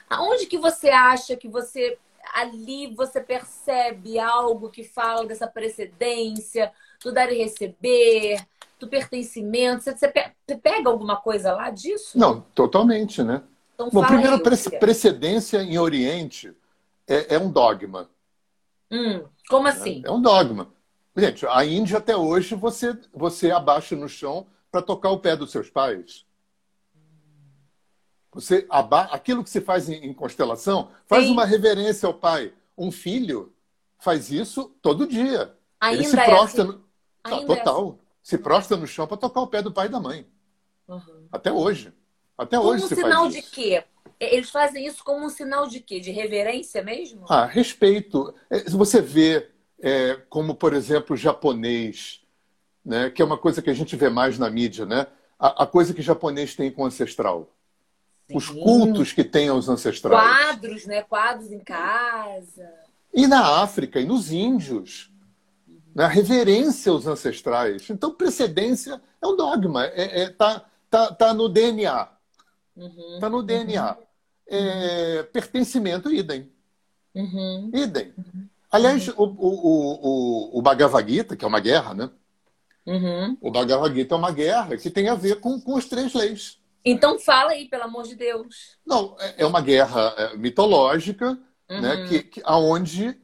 [0.08, 1.98] Aonde que você acha que você.
[2.36, 6.72] Ali você percebe algo que fala dessa precedência,
[7.04, 8.46] do dar e receber,
[8.80, 9.84] do pertencimento?
[9.84, 12.18] Você, você pega alguma coisa lá disso?
[12.18, 13.44] Não, totalmente, né?
[13.74, 16.54] Então, Bom, primeiro, aí, precedência em Oriente
[17.08, 18.10] é, é um dogma.
[18.92, 20.02] Hum, como assim?
[20.04, 20.72] É, é um dogma.
[21.16, 25.52] Gente, a Índia até hoje você, você abaixa no chão para tocar o pé dos
[25.52, 26.26] seus pais.
[28.32, 29.04] Você aba...
[29.04, 31.32] Aquilo que se faz em, em constelação, faz Sim.
[31.32, 32.54] uma reverência ao pai.
[32.78, 33.54] Um filho
[33.98, 35.56] faz isso todo dia.
[35.80, 36.64] Ainda Ele se prostra.
[36.64, 36.84] É assim.
[37.30, 37.46] No...
[37.46, 38.00] total.
[38.00, 38.10] É.
[38.22, 40.26] Se prostra no chão para tocar o pé do pai e da mãe.
[40.88, 41.28] Uhum.
[41.32, 41.94] Até hoje.
[42.38, 43.84] Até como hoje um se sinal faz de quê?
[44.20, 46.00] Eles fazem isso como um sinal de quê?
[46.00, 47.26] De reverência mesmo?
[47.30, 48.34] Ah, respeito.
[48.50, 49.50] É, você vê
[49.82, 52.22] é, como, por exemplo, o japonês,
[52.84, 55.08] né, que é uma coisa que a gente vê mais na mídia, né?
[55.38, 57.50] A, a coisa que o japonês tem com o ancestral.
[58.28, 58.38] Sim.
[58.38, 60.22] Os cultos que tem aos ancestrais.
[60.22, 61.02] Quadros, né?
[61.02, 62.70] Quadros em casa.
[63.14, 65.12] E na África, e nos índios.
[66.00, 66.04] Uhum.
[66.04, 66.06] Né?
[66.06, 67.90] A reverência aos ancestrais.
[67.90, 69.86] Então, precedência é um dogma.
[69.86, 72.08] É, é, tá, tá, tá no DNA.
[72.76, 73.20] Uhum.
[73.20, 73.98] Tá no DNA.
[73.98, 74.04] Uhum.
[74.48, 76.50] É, pertencimento, idem.
[77.14, 77.72] Uhum.
[77.74, 78.14] Idem.
[78.18, 78.48] Uhum.
[78.72, 79.16] Aliás, uhum.
[79.18, 82.10] o, o, o, o Bhagavad Gita, que é uma guerra, né?
[82.86, 83.38] Uhum.
[83.42, 86.60] O Bhagavad Gita é uma guerra que tem a ver com, com as três leis.
[86.84, 88.78] Então fala aí, pelo amor de Deus.
[88.86, 91.38] Não, é, é uma guerra é, mitológica,
[91.70, 91.82] uhum.
[91.82, 93.20] né, que, que, onde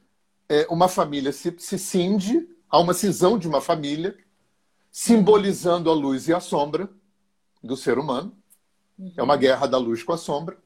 [0.48, 4.16] é, uma família se, se cinde, há uma cisão de uma família,
[4.90, 6.88] simbolizando a luz e a sombra
[7.62, 8.36] do ser humano.
[8.98, 9.12] Uhum.
[9.16, 10.56] É uma guerra da luz com a sombra.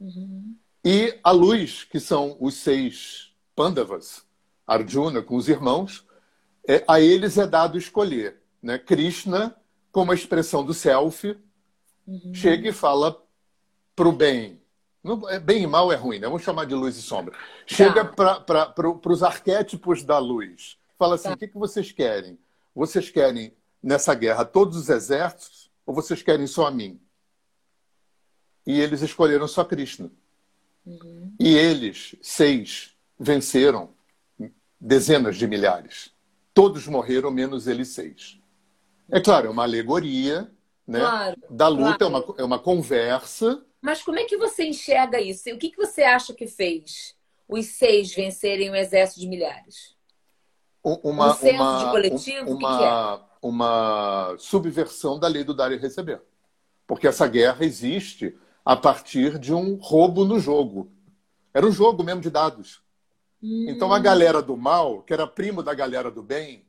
[0.00, 0.56] Uhum.
[0.84, 4.24] E a luz, que são os seis Pandavas,
[4.66, 6.06] Arjuna, com os irmãos,
[6.66, 8.40] é, a eles é dado escolher.
[8.62, 8.78] Né?
[8.78, 9.56] Krishna,
[9.90, 11.36] como a expressão do self,
[12.06, 12.34] uhum.
[12.34, 13.20] chega e fala
[13.96, 14.62] para o bem.
[15.28, 16.26] É, bem e mal é ruim, né?
[16.26, 17.34] vamos chamar de luz e sombra.
[17.66, 18.40] Chega tá.
[18.40, 20.78] para os arquétipos da luz.
[20.98, 21.34] Fala assim: tá.
[21.34, 22.38] o que, que vocês querem?
[22.74, 27.00] Vocês querem, nessa guerra, todos os exércitos ou vocês querem só a mim?
[28.66, 30.10] E eles escolheram só Krishna.
[30.84, 31.34] Uhum.
[31.40, 33.94] E eles, seis, venceram
[34.78, 36.10] dezenas de milhares.
[36.52, 38.38] Todos morreram, menos eles seis.
[39.10, 40.52] É claro, é uma alegoria
[40.88, 41.00] né?
[41.00, 42.04] Claro, da luta, claro.
[42.04, 43.62] é, uma, é uma conversa.
[43.80, 45.50] Mas como é que você enxerga isso?
[45.50, 47.14] O que, que você acha que fez
[47.46, 49.94] os seis vencerem um exército de milhares?
[50.82, 52.50] Uma, um senso uma, de coletivo?
[52.50, 53.28] Uma, que que é?
[53.42, 56.22] uma subversão da lei do dar e receber.
[56.86, 60.90] Porque essa guerra existe a partir de um roubo no jogo.
[61.52, 62.82] Era um jogo mesmo de dados.
[63.42, 66.66] Então a galera do mal, que era primo da galera do bem,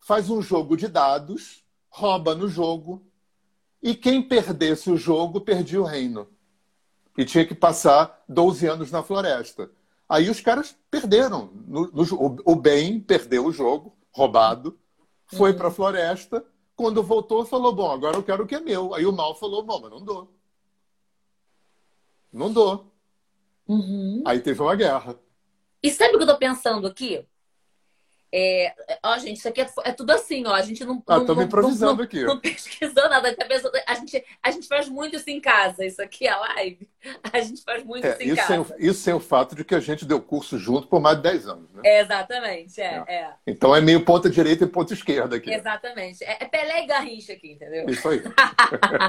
[0.00, 3.02] faz um jogo de dados, rouba no jogo,
[3.82, 6.28] e quem perdesse o jogo perdia o reino.
[7.16, 9.70] E tinha que passar 12 anos na floresta.
[10.12, 11.50] Aí os caras perderam.
[11.66, 14.78] No, no, o, o, bem perdeu o jogo, roubado,
[15.24, 15.56] foi uhum.
[15.56, 16.44] para a floresta.
[16.76, 18.94] Quando voltou, falou: Bom, agora eu quero o que é meu.
[18.94, 20.30] Aí o mal falou: Bom, mas não dou.
[22.30, 22.92] Não dou.
[23.66, 24.22] Uhum.
[24.26, 25.18] Aí teve uma guerra.
[25.82, 27.26] E sabe o que eu tô pensando aqui?
[28.34, 30.54] É, ó, gente, isso aqui é, é, tudo assim, ó.
[30.54, 31.02] A gente não.
[31.06, 32.20] Ah, improvisando não, aqui.
[32.22, 33.36] Não, não pesquisou nada.
[33.36, 33.46] Tá
[33.86, 35.84] a, gente, a gente faz muito isso em casa.
[35.84, 36.88] Isso aqui é live.
[37.30, 38.64] A gente faz muito é, isso em isso casa.
[38.64, 41.24] Sem, isso sem o fato de que a gente deu curso junto por mais de
[41.24, 41.82] 10 anos, né?
[41.84, 43.34] É, exatamente, é, é, é.
[43.46, 45.52] Então é meio ponta direita e ponta esquerda aqui.
[45.52, 46.24] Exatamente.
[46.24, 47.84] É, é Pelé e Garrincha aqui, entendeu?
[47.90, 48.22] Isso aí.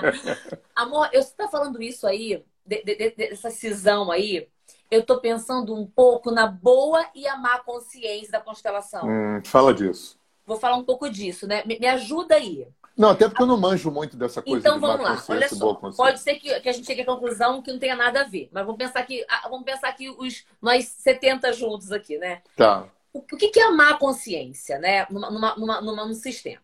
[0.76, 4.50] Amor, eu você tá falando isso aí, de, de, de, dessa cisão aí
[4.94, 9.08] eu estou pensando um pouco na boa e a má consciência da constelação.
[9.08, 10.20] Hum, fala disso.
[10.46, 11.64] Vou falar um pouco disso, né?
[11.66, 12.68] Me, me ajuda aí.
[12.96, 14.60] Não, até porque eu não manjo muito dessa coisa.
[14.60, 15.74] Então vamos lá, olha só.
[15.74, 18.50] Pode ser que, que, a gente chegue à conclusão que não tenha nada a ver.
[18.52, 22.44] Mas vamos pensar que ah, vamos pensar que os nós 70 juntos aqui, né?
[22.56, 22.88] Tá.
[23.12, 25.08] O, o que, que é a má consciência, né?
[25.10, 26.62] Numa, numa, numa, numa, num sistema.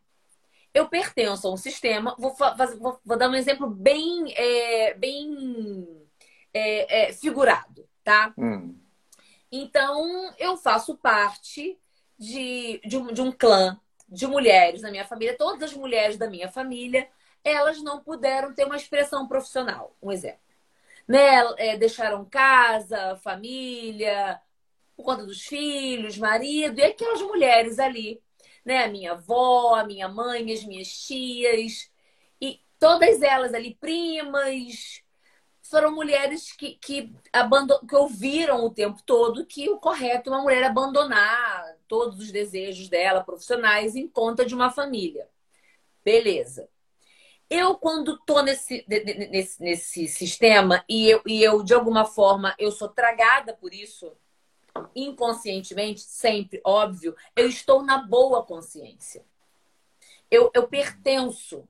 [0.71, 5.87] Eu pertenço a um sistema, vou, fazer, vou, vou dar um exemplo bem, é, bem
[6.53, 8.33] é, é, figurado tá?
[8.37, 8.75] Hum.
[9.51, 11.77] Então, eu faço parte
[12.17, 15.37] de, de, um, de um clã de mulheres na minha família.
[15.37, 17.07] Todas as mulheres da minha família,
[17.43, 19.95] elas não puderam ter uma expressão profissional.
[20.01, 20.39] Um exemplo.
[21.07, 21.19] Né?
[21.57, 24.39] É, deixaram casa, família,
[24.95, 28.21] por conta dos filhos, marido, e aquelas mulheres ali
[28.69, 28.83] né?
[28.83, 31.89] A minha avó, a minha mãe, as minhas tias,
[32.41, 35.03] e todas elas ali, primas,
[35.69, 37.13] foram mulheres que, que,
[37.87, 42.89] que ouviram o tempo todo que o correto é uma mulher abandonar todos os desejos
[42.89, 45.29] dela, profissionais, em conta de uma família.
[46.03, 46.67] Beleza.
[47.49, 52.71] Eu, quando tô nesse, nesse, nesse sistema e eu, e eu, de alguma forma, eu
[52.71, 54.11] sou tragada por isso,
[54.95, 59.23] inconscientemente, sempre, óbvio, eu estou na boa consciência.
[60.29, 61.67] Eu, eu pertenço.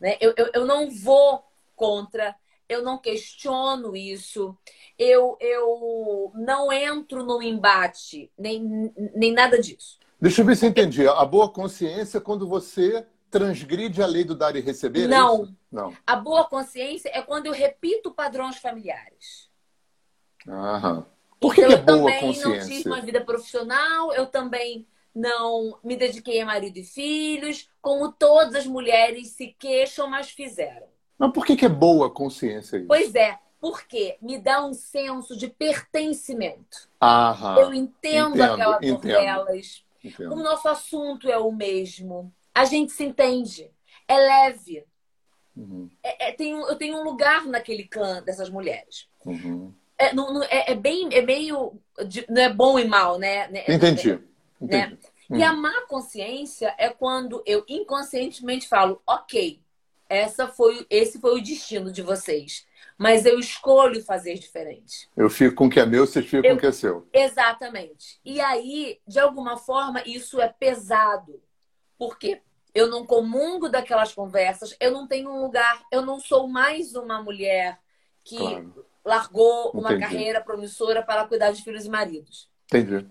[0.00, 0.16] Né?
[0.20, 1.44] Eu, eu, eu não vou
[1.76, 2.34] contra,
[2.72, 4.56] eu não questiono isso,
[4.98, 9.98] eu, eu não entro no embate, nem, nem nada disso.
[10.20, 11.06] Deixa eu ver se eu entendi.
[11.06, 15.04] A boa consciência é quando você transgride a lei do dar e receber?
[15.04, 15.44] É não.
[15.44, 15.96] É não.
[16.06, 19.50] A boa consciência é quando eu repito padrões familiares.
[20.46, 21.06] Aham.
[21.40, 22.38] Por que, então, que é boa consciência?
[22.38, 26.84] Eu também não tive uma vida profissional, eu também não me dediquei a marido e
[26.84, 30.86] filhos, como todas as mulheres se queixam, mas fizeram.
[31.22, 32.88] Mas por que, que é boa consciência isso?
[32.88, 36.88] Pois é, porque me dá um senso de pertencimento.
[37.00, 39.84] Aham, eu entendo, entendo aquela por delas.
[40.18, 42.34] O nosso assunto é o mesmo.
[42.52, 43.70] A gente se entende.
[44.08, 44.84] É leve.
[45.56, 45.88] Uhum.
[46.02, 49.06] É, é, tem, eu tenho um lugar naquele clã dessas mulheres.
[49.24, 49.72] Uhum.
[49.96, 51.80] É, não, não, é, é, bem, é meio.
[52.28, 53.46] Não é bom e mal, né?
[53.46, 53.64] né?
[53.68, 54.14] Entendi.
[54.14, 54.20] Né?
[54.60, 54.98] Entendi.
[55.30, 59.61] E a má consciência é quando eu inconscientemente falo, ok,
[60.14, 62.66] essa foi, esse foi o destino de vocês.
[62.98, 65.08] Mas eu escolho fazer diferente.
[65.16, 67.08] Eu fico com o que é meu, vocês ficam eu, com o que é seu.
[67.12, 68.20] Exatamente.
[68.24, 71.42] E aí, de alguma forma, isso é pesado.
[71.98, 72.40] Porque
[72.74, 77.22] eu não comungo daquelas conversas, eu não tenho um lugar, eu não sou mais uma
[77.22, 77.78] mulher
[78.24, 80.00] que claro largou uma Entendi.
[80.00, 82.48] carreira promissora para cuidar de filhos e maridos.
[82.66, 83.06] Entendi.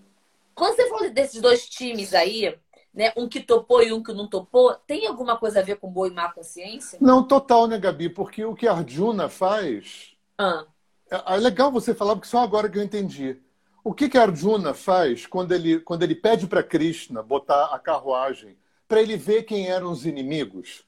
[0.54, 2.58] Quando você falou desses dois times aí,
[2.94, 5.90] né, um que topou e um que não topou, tem alguma coisa a ver com
[5.90, 6.98] boa e má consciência?
[7.00, 8.08] Não, total, né, Gabi?
[8.08, 10.14] Porque o que a Arjuna faz.
[10.36, 10.64] Ah.
[11.10, 13.40] É, é legal você falar, porque só agora que eu entendi.
[13.84, 18.56] O que, que Arjuna faz quando ele, quando ele pede para Krishna botar a carruagem
[18.86, 20.84] para ele ver quem eram os inimigos?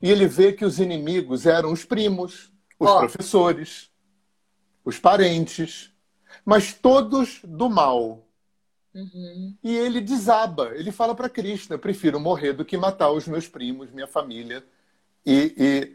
[0.00, 2.98] E ele vê que os inimigos eram os primos, os oh.
[2.98, 3.90] professores,
[4.84, 5.92] os parentes,
[6.44, 8.27] mas todos do mal.
[8.94, 9.54] Uhum.
[9.62, 13.90] E ele desaba, ele fala para Krishna: prefiro morrer do que matar os meus primos,
[13.90, 14.64] minha família
[15.24, 15.92] e,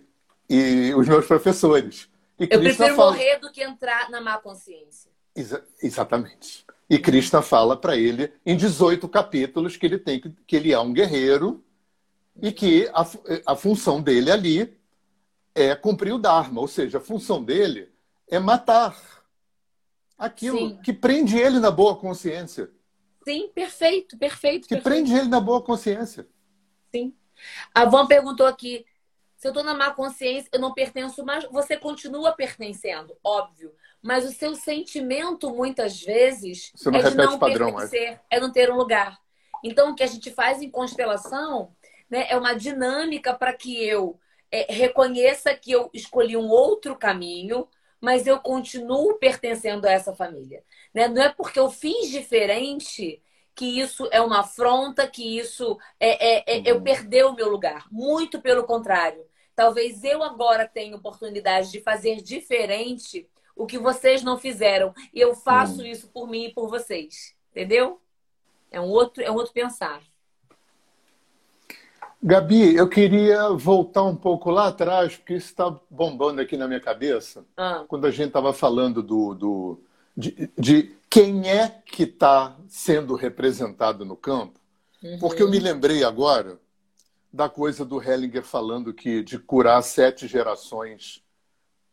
[0.49, 2.09] e, e os meus professores.
[2.39, 3.11] E Eu Krishna prefiro fala...
[3.11, 5.11] morrer do que entrar na má consciência.
[5.35, 6.65] Exa exatamente.
[6.89, 10.79] E Krishna fala para ele em 18 capítulos que ele tem que, que ele é
[10.79, 11.63] um guerreiro
[12.41, 13.05] e que a,
[13.47, 14.77] a função dele ali
[15.55, 17.89] é cumprir o Dharma, ou seja, a função dele
[18.27, 18.95] é matar
[20.17, 20.79] aquilo Sim.
[20.83, 22.69] que prende ele na boa consciência.
[23.23, 24.67] Sim, perfeito, perfeito.
[24.67, 24.83] Que perfeito.
[24.83, 26.27] prende ele na boa consciência.
[26.93, 27.15] Sim.
[27.73, 28.85] A Van perguntou aqui:
[29.35, 31.43] se eu estou na má consciência, eu não pertenço mais.
[31.45, 33.73] Você continua pertencendo, óbvio.
[34.01, 37.71] Mas o seu sentimento, muitas vezes, Você não é de não padrão, é.
[37.71, 38.37] pertencer, é.
[38.37, 39.17] é não ter um lugar.
[39.63, 41.73] Então, o que a gente faz em constelação
[42.09, 44.19] né, é uma dinâmica para que eu
[44.51, 47.67] é, reconheça que eu escolhi um outro caminho,
[47.99, 50.63] mas eu continuo pertencendo a essa família.
[50.93, 51.07] Né?
[51.07, 53.21] Não é porque eu fiz diferente
[53.55, 56.63] que isso é uma afronta, que isso é, é, é uhum.
[56.65, 57.85] eu perder o meu lugar.
[57.91, 59.23] Muito pelo contrário.
[59.55, 64.93] Talvez eu agora tenha oportunidade de fazer diferente o que vocês não fizeram.
[65.13, 65.85] E eu faço uhum.
[65.85, 67.35] isso por mim e por vocês.
[67.51, 68.01] Entendeu?
[68.71, 70.01] É um outro, é um outro pensar.
[72.25, 76.79] Gabi, eu queria voltar um pouco lá atrás, porque isso está bombando aqui na minha
[76.79, 77.45] cabeça.
[77.55, 77.83] Ah.
[77.87, 79.83] Quando a gente estava falando do, do
[80.15, 84.59] de, de, quem é que está sendo representado no campo.
[85.01, 85.19] Uhum.
[85.19, 86.59] Porque eu me lembrei agora
[87.31, 91.23] da coisa do Hellinger falando que de curar sete gerações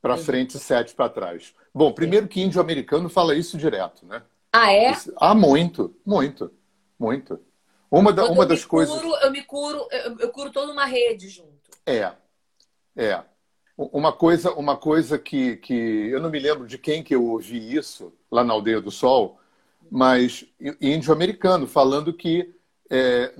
[0.00, 0.22] para uhum.
[0.22, 1.54] frente e sete para trás.
[1.74, 4.22] Bom, primeiro que índio-americano fala isso direto, né?
[4.52, 4.92] Ah, é?
[5.16, 6.52] Ah, muito, muito,
[6.98, 7.40] muito.
[7.90, 9.22] Uma, da, uma das curo, coisas.
[9.22, 11.70] Eu me curo, eu, eu curo toda uma rede junto.
[11.86, 12.12] É.
[12.96, 13.22] É.
[13.92, 17.74] Uma coisa, uma coisa que, que eu não me lembro de quem que eu ouvi
[17.74, 19.40] isso lá na Aldeia do Sol,
[19.90, 20.44] mas
[20.78, 22.54] índio-americano falando que
[22.90, 23.32] é,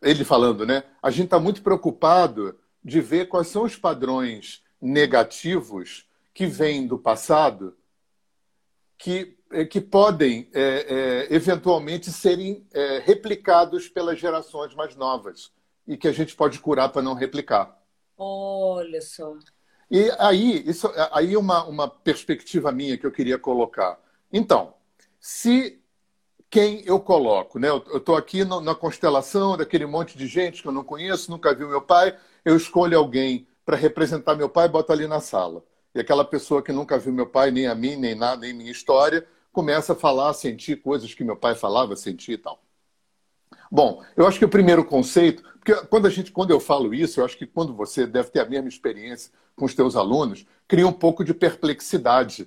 [0.00, 0.84] ele falando, né?
[1.02, 6.96] A gente está muito preocupado de ver quais são os padrões negativos que vêm do
[6.96, 7.76] passado
[8.96, 15.50] que é, que podem é, é, eventualmente serem é, replicados pelas gerações mais novas
[15.88, 17.76] e que a gente pode curar para não replicar.
[18.16, 19.36] Olha só.
[19.92, 24.00] E aí, isso, aí uma, uma perspectiva minha que eu queria colocar.
[24.32, 24.72] Então,
[25.20, 25.82] se
[26.52, 27.58] quem eu coloco.
[27.58, 27.70] Né?
[27.70, 31.54] Eu estou aqui no, na constelação daquele monte de gente que eu não conheço, nunca
[31.54, 32.14] vi meu pai.
[32.44, 35.64] Eu escolho alguém para representar meu pai e boto ali na sala.
[35.94, 38.70] E aquela pessoa que nunca viu meu pai, nem a mim, nem nada, nem minha
[38.70, 42.62] história, começa a falar, sentir coisas que meu pai falava, sentir e tal.
[43.72, 47.18] Bom, eu acho que o primeiro conceito, porque quando a gente, quando eu falo isso,
[47.18, 50.86] eu acho que quando você deve ter a mesma experiência com os teus alunos, cria
[50.86, 52.46] um pouco de perplexidade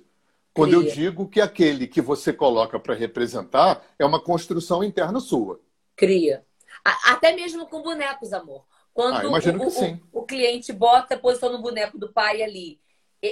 [0.54, 0.88] quando Cria.
[0.88, 5.60] eu digo que aquele que você coloca para representar é uma construção interna sua.
[5.96, 6.46] Cria.
[6.84, 8.64] Até mesmo com bonecos, amor.
[8.94, 10.00] Quando ah, imagino o, que sim.
[10.12, 12.80] O, o, cliente bota a posição no boneco do pai ali,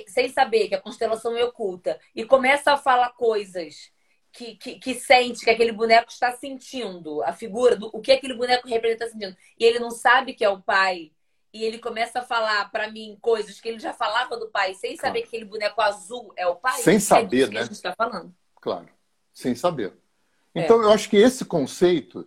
[0.08, 3.93] sem saber que a constelação é oculta, e começa a falar coisas
[4.34, 8.34] que, que, que, sente que aquele boneco está sentindo, a figura, do, o que aquele
[8.34, 11.12] boneco representa sentindo, e ele não sabe que é o pai
[11.52, 14.96] e ele começa a falar para mim coisas que ele já falava do pai, sem
[14.96, 15.20] saber claro.
[15.20, 16.82] que aquele boneco azul é o pai.
[16.82, 17.50] Sem saber, é né?
[17.52, 18.34] Que a gente está falando.
[18.60, 18.88] Claro,
[19.32, 19.92] sem saber.
[20.52, 20.64] É.
[20.64, 20.86] Então, é.
[20.86, 22.26] eu acho que esse conceito.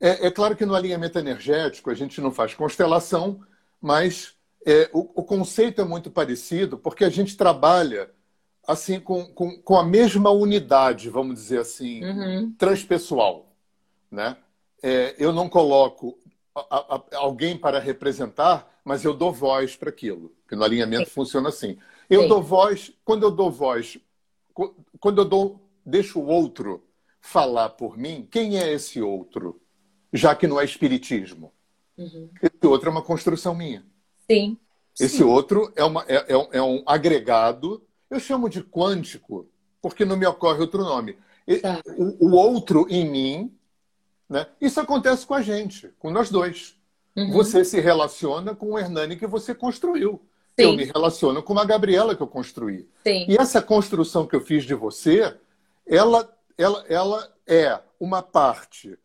[0.00, 3.44] É, é, claro que no alinhamento energético a gente não faz constelação,
[3.80, 8.13] mas é, o, o, conceito é muito parecido, porque a gente trabalha
[8.66, 12.52] assim com, com, com a mesma unidade, vamos dizer assim, uhum.
[12.58, 13.46] transpessoal.
[14.10, 14.36] Né?
[14.82, 16.18] É, eu não coloco
[16.54, 20.30] a, a, alguém para representar, mas eu dou voz para aquilo.
[20.42, 21.14] Porque no alinhamento Sim.
[21.14, 21.78] funciona assim.
[22.08, 22.28] Eu Sim.
[22.28, 23.98] dou voz, quando eu dou voz,
[25.00, 26.84] quando eu dou, deixo o outro
[27.20, 29.60] falar por mim, quem é esse outro?
[30.12, 31.52] Já que não é espiritismo.
[31.96, 32.28] Uhum.
[32.42, 33.84] Esse outro é uma construção minha.
[34.30, 34.58] Sim.
[35.00, 35.24] Esse Sim.
[35.24, 37.82] outro é, uma, é, é, um, é um agregado,
[38.14, 39.48] eu chamo de quântico,
[39.80, 41.16] porque não me ocorre outro nome.
[41.60, 41.82] Tá.
[41.98, 43.54] O, o outro em mim
[44.28, 44.46] né?
[44.60, 46.76] Isso acontece com a gente, com nós dois.
[47.16, 47.32] Uhum.
[47.32, 50.20] Você se relaciona com o Hernani que você construiu.
[50.58, 50.66] Sim.
[50.66, 52.88] Eu me relaciono com a Gabriela que eu construí.
[53.06, 53.26] Sim.
[53.28, 55.36] E essa construção que eu fiz de você,
[55.86, 58.98] ela, ela, ela é uma parte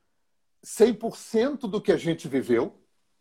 [0.65, 2.73] 100% do que a gente viveu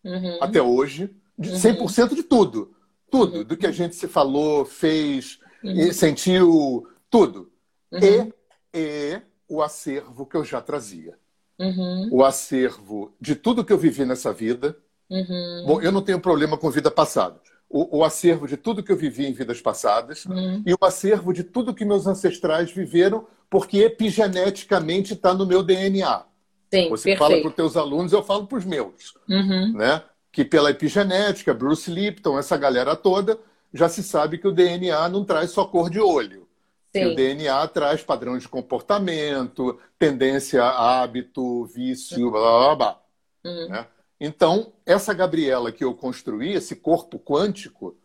[0.04, 0.38] uhum.
[0.40, 2.14] até hoje, de 100% uhum.
[2.14, 2.74] de tudo.
[3.10, 3.44] Tudo, uhum.
[3.44, 5.92] do que a gente se falou, fez, uhum.
[5.92, 7.50] sentiu, tudo.
[7.92, 8.00] Uhum.
[8.02, 8.32] E,
[8.74, 11.16] e o acervo que eu já trazia
[11.58, 12.08] uhum.
[12.10, 14.76] o acervo de tudo que eu vivi nessa vida.
[15.10, 15.64] Uhum.
[15.66, 17.40] Bom, eu não tenho problema com vida passada.
[17.68, 20.62] O, o, acervo de tudo que eu vivi em vidas passadas uhum.
[20.64, 26.24] e o acervo de tudo que meus ancestrais viveram, porque epigeneticamente está no meu DNA.
[26.72, 27.18] Sim, Você perfeito.
[27.18, 29.14] fala para os teus alunos, eu falo para os meus.
[29.28, 29.74] Uhum.
[29.74, 30.02] Né?
[30.32, 33.38] Que pela epigenética, Bruce Lipton, essa galera toda,
[33.72, 36.48] já se sabe que o DNA não traz só cor de olho.
[36.94, 43.02] O DNA traz padrão de comportamento, tendência a hábito, vício, blá blá blá.
[43.44, 43.68] Uhum.
[43.68, 43.86] Né?
[44.20, 47.96] Então, essa Gabriela que eu construí, esse corpo quântico,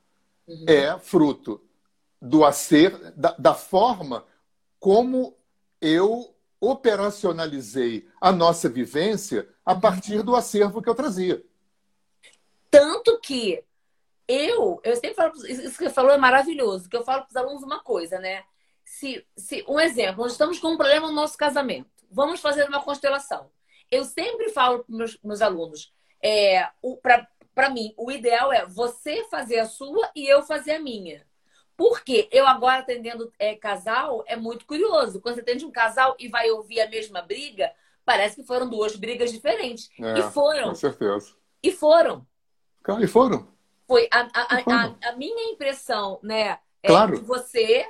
[0.47, 0.65] uhum.
[0.67, 1.61] é fruto
[2.21, 4.25] do acer, da, da forma
[4.79, 5.35] como
[5.81, 9.79] eu operacionalizei a nossa vivência a uhum.
[9.79, 11.43] partir do acervo que eu trazia.
[12.69, 13.63] Tanto que
[14.27, 17.35] eu, eu sempre falo, isso que você falou é maravilhoso, que eu falo para os
[17.35, 18.43] alunos uma coisa, né?
[18.85, 22.83] se, se um exemplo, nós estamos com um problema no nosso casamento, vamos fazer uma
[22.83, 23.49] constelação.
[23.89, 26.67] Eu sempre falo para meus, meus alunos, é,
[27.53, 31.25] para mim, o ideal é você fazer a sua e eu fazer a minha.
[31.75, 35.19] Porque eu agora atendendo é, casal, é muito curioso.
[35.19, 37.71] Quando você atende um casal e vai ouvir a mesma briga,
[38.05, 39.89] parece que foram duas brigas diferentes.
[39.99, 40.69] É, e foram.
[40.69, 41.35] Com certeza.
[41.61, 42.25] E foram.
[43.01, 43.52] E foram.
[43.93, 46.57] Foi a, a, a, a minha impressão, né?
[46.81, 47.19] É claro.
[47.19, 47.85] que você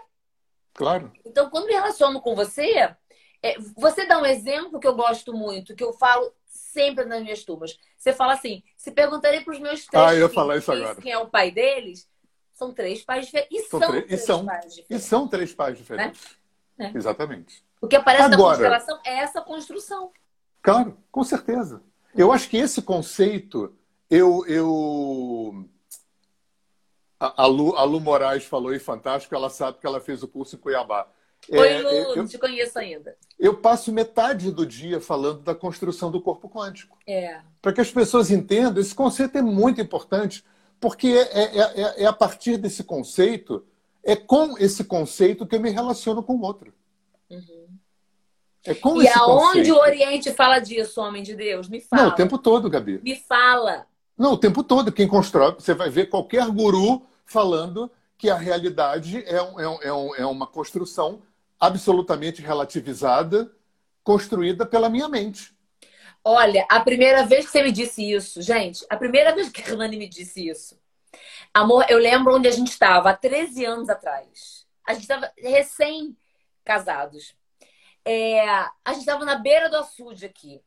[0.74, 1.10] Claro.
[1.24, 2.94] Então, quando me relaciono com você,
[3.42, 7.46] é, você dá um exemplo que eu gosto muito, que eu falo sempre nas minhas
[7.46, 7.78] turmas.
[7.98, 11.00] Você fala assim: se perguntarei para os meus três ah, eu falar isso agora.
[11.00, 12.06] quem é o pai deles,
[12.54, 13.58] são três pais diferentes.
[13.58, 14.90] E são, são três, e são, pais diferentes.
[14.90, 16.38] E são três pais diferentes.
[16.80, 16.86] É?
[16.88, 16.92] É.
[16.98, 17.64] Exatamente.
[17.80, 20.12] O que aparece agora, na constelação é essa construção.
[20.62, 21.82] Claro, com certeza.
[22.14, 23.74] Eu acho que esse conceito,
[24.10, 25.70] eu, eu
[27.36, 30.56] a Lu, a Lu Moraes falou e fantástico, ela sabe que ela fez o curso
[30.56, 31.08] em Cuiabá.
[31.50, 33.16] Oi, é, Lu, eu, não te conheço ainda.
[33.38, 36.98] Eu passo metade do dia falando da construção do corpo quântico.
[37.06, 37.40] É.
[37.62, 40.44] Para que as pessoas entendam, esse conceito é muito importante,
[40.80, 43.66] porque é, é, é, é, a partir desse conceito,
[44.04, 46.74] é com esse conceito que eu me relaciono com o outro.
[47.30, 47.68] Uhum.
[48.66, 49.74] É com e esse aonde conceito.
[49.74, 51.68] o Oriente fala disso, homem de Deus?
[51.68, 52.04] Me fala.
[52.04, 53.02] Não, o tempo todo, Gabi.
[53.04, 53.86] Me fala.
[54.18, 54.92] Não, o tempo todo.
[54.92, 60.16] Quem constrói, você vai ver qualquer guru falando que a realidade é, um, é, um,
[60.16, 61.22] é uma construção
[61.60, 63.52] absolutamente relativizada,
[64.04, 65.54] construída pela minha mente.
[66.24, 69.68] Olha, a primeira vez que você me disse isso, gente, a primeira vez que a
[69.68, 70.80] Hernani me disse isso,
[71.54, 74.66] amor, eu lembro onde a gente estava, há 13 anos atrás.
[74.88, 77.36] A gente estava recém-casados.
[78.06, 80.62] É, a gente estava na beira do açude aqui.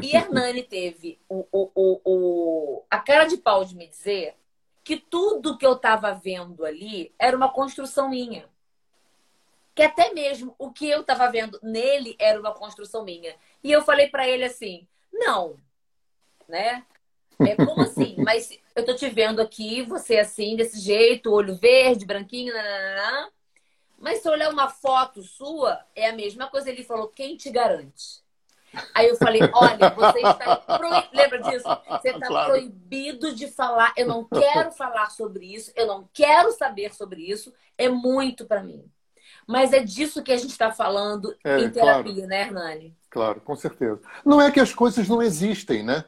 [0.00, 4.36] E Hernani teve o, o, o, o, a cara de pau de me dizer
[4.84, 8.48] que tudo que eu estava vendo ali era uma construção minha.
[9.74, 13.34] Que até mesmo o que eu estava vendo nele era uma construção minha.
[13.62, 15.56] E eu falei para ele assim: não,
[16.48, 16.84] né?
[17.40, 18.16] É como assim?
[18.18, 23.30] Mas eu tô te vendo aqui, você assim, desse jeito, olho verde, branquinho, nananã.
[23.98, 26.68] Mas se eu olhar uma foto sua, é a mesma coisa.
[26.68, 28.21] Ele falou: quem te garante?
[28.94, 30.56] Aí eu falei: olha, você está.
[30.56, 31.08] Proib...
[31.12, 31.68] Lembra disso?
[31.88, 32.50] Você está claro.
[32.50, 33.92] proibido de falar.
[33.96, 35.70] Eu não quero falar sobre isso.
[35.76, 37.52] Eu não quero saber sobre isso.
[37.76, 38.84] É muito para mim.
[39.46, 42.28] Mas é disso que a gente está falando é, em terapia, claro.
[42.28, 42.96] né, Hernani?
[43.10, 44.00] Claro, com certeza.
[44.24, 46.04] Não é que as coisas não existem, né?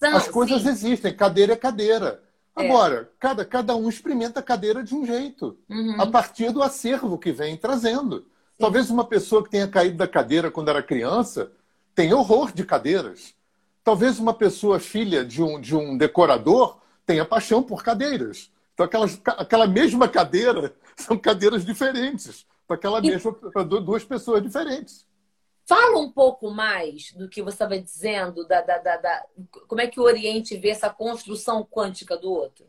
[0.00, 0.68] As coisas sim.
[0.68, 1.14] existem.
[1.14, 2.22] Cadeira é cadeira.
[2.56, 2.66] É.
[2.66, 3.16] Agora, é.
[3.18, 6.00] cada, cada um experimenta a cadeira de um jeito, uhum.
[6.00, 8.18] a partir do acervo que vem trazendo.
[8.18, 8.26] Sim.
[8.58, 11.52] Talvez uma pessoa que tenha caído da cadeira quando era criança
[11.94, 13.34] tenha horror de cadeiras.
[13.84, 18.50] Talvez uma pessoa filha de um, de um decorador tenha paixão por cadeiras.
[18.74, 23.10] Então, aquelas, aquela mesma cadeira são cadeiras diferentes para aquela e...
[23.10, 25.06] mesma para duas pessoas diferentes.
[25.64, 29.24] Fala um pouco mais do que você estava dizendo, da, da, da, da,
[29.68, 32.66] como é que o Oriente vê essa construção quântica do outro.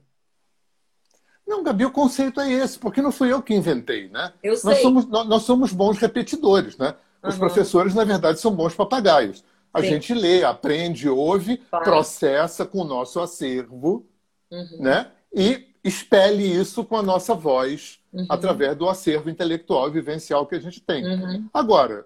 [1.46, 4.32] Não, Gabi, o conceito é esse, porque não fui eu que inventei, né?
[4.42, 4.70] Eu sei.
[4.70, 6.96] Nós somos, nós, nós somos bons repetidores, né?
[7.24, 7.40] Os uhum.
[7.40, 9.44] professores, na verdade, são bons papagaios.
[9.74, 9.88] A Sim.
[9.88, 14.06] gente lê, aprende, ouve, processa com o nosso acervo,
[14.52, 14.78] uhum.
[14.80, 15.12] né?
[15.34, 18.26] E expele isso com a nossa voz uhum.
[18.30, 21.06] através do acervo intelectual e vivencial que a gente tem.
[21.06, 21.50] Uhum.
[21.54, 22.06] Agora,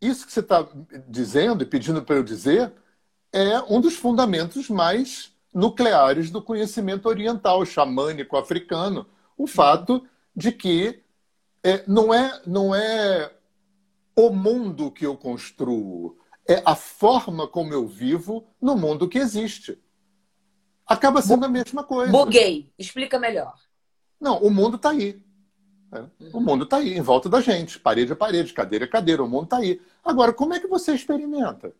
[0.00, 0.66] isso que você está
[1.06, 2.72] dizendo e pedindo para eu dizer
[3.32, 9.06] é um dos fundamentos mais nucleares do conhecimento oriental, xamânico, africano.
[9.36, 10.04] O fato
[10.34, 11.02] de que
[11.62, 13.30] é, não, é, não é
[14.14, 19.78] o mundo que eu construo, é a forma como eu vivo no mundo que existe.
[20.86, 22.12] Acaba sendo a mesma coisa.
[22.12, 22.72] Buguei.
[22.78, 23.54] Explica melhor.
[24.20, 25.22] Não, o mundo está aí.
[25.90, 26.10] Né?
[26.32, 27.78] O mundo está aí, em volta da gente.
[27.78, 29.80] Parede a parede, cadeira a cadeira, o mundo está aí.
[30.04, 31.74] Agora, como é que você experimenta?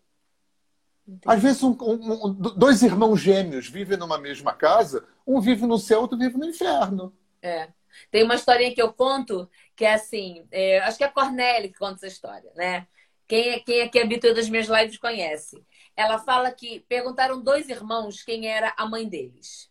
[1.07, 1.22] Entendi.
[1.26, 6.03] Às vezes, um, um, dois irmãos gêmeos vivem numa mesma casa, um vive no céu,
[6.03, 7.12] outro vive no inferno.
[7.41, 7.68] É.
[8.11, 11.68] Tem uma historinha que eu conto que é assim: é, acho que é a Cornélia
[11.68, 12.86] que conta essa história, né?
[13.26, 15.64] Quem, é, quem aqui habita das minhas lives conhece.
[15.97, 19.70] Ela fala que perguntaram dois irmãos quem era a mãe deles.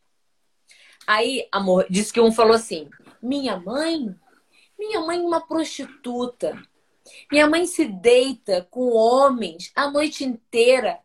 [1.06, 2.90] Aí, amor, disse que um falou assim:
[3.22, 4.16] Minha mãe?
[4.78, 6.60] Minha mãe é uma prostituta.
[7.32, 11.00] Minha mãe se deita com homens a noite inteira,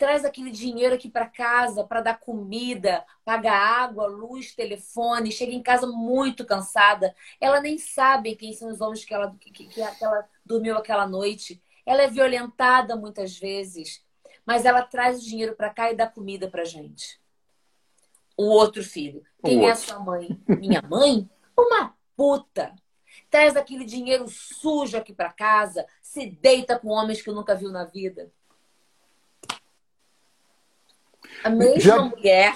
[0.00, 5.62] traz aquele dinheiro aqui para casa para dar comida, pagar água, luz, telefone, chega em
[5.62, 7.14] casa muito cansada.
[7.38, 11.62] Ela nem sabe quem são os homens que ela, que, que ela dormiu aquela noite.
[11.84, 14.02] Ela é violentada muitas vezes,
[14.46, 17.20] mas ela traz o dinheiro para cá e dá comida para gente.
[18.38, 19.22] O outro filho.
[19.44, 20.40] Quem é sua mãe?
[20.48, 21.28] Minha mãe?
[21.54, 22.74] Uma puta
[23.28, 27.84] traz aquele dinheiro sujo aqui para casa, se deita com homens que nunca viu na
[27.84, 28.32] vida.
[31.42, 32.02] A mesma Já...
[32.02, 32.54] mulher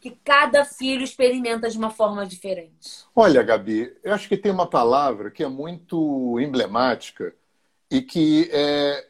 [0.00, 3.06] que cada filho experimenta de uma forma diferente.
[3.16, 7.34] Olha, Gabi, eu acho que tem uma palavra que é muito emblemática
[7.90, 9.06] e que está é,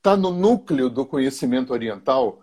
[0.00, 2.40] tá no núcleo do conhecimento oriental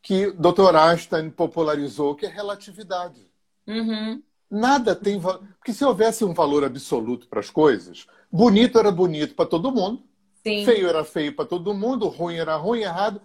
[0.00, 0.76] que Dr.
[0.76, 3.26] Einstein popularizou, que é relatividade.
[3.66, 4.22] Uhum.
[4.48, 5.42] Nada tem valor.
[5.58, 10.04] Porque se houvesse um valor absoluto para as coisas, bonito era bonito para todo mundo,
[10.46, 10.64] Sim.
[10.64, 13.20] feio era feio para todo mundo, ruim era ruim, errado.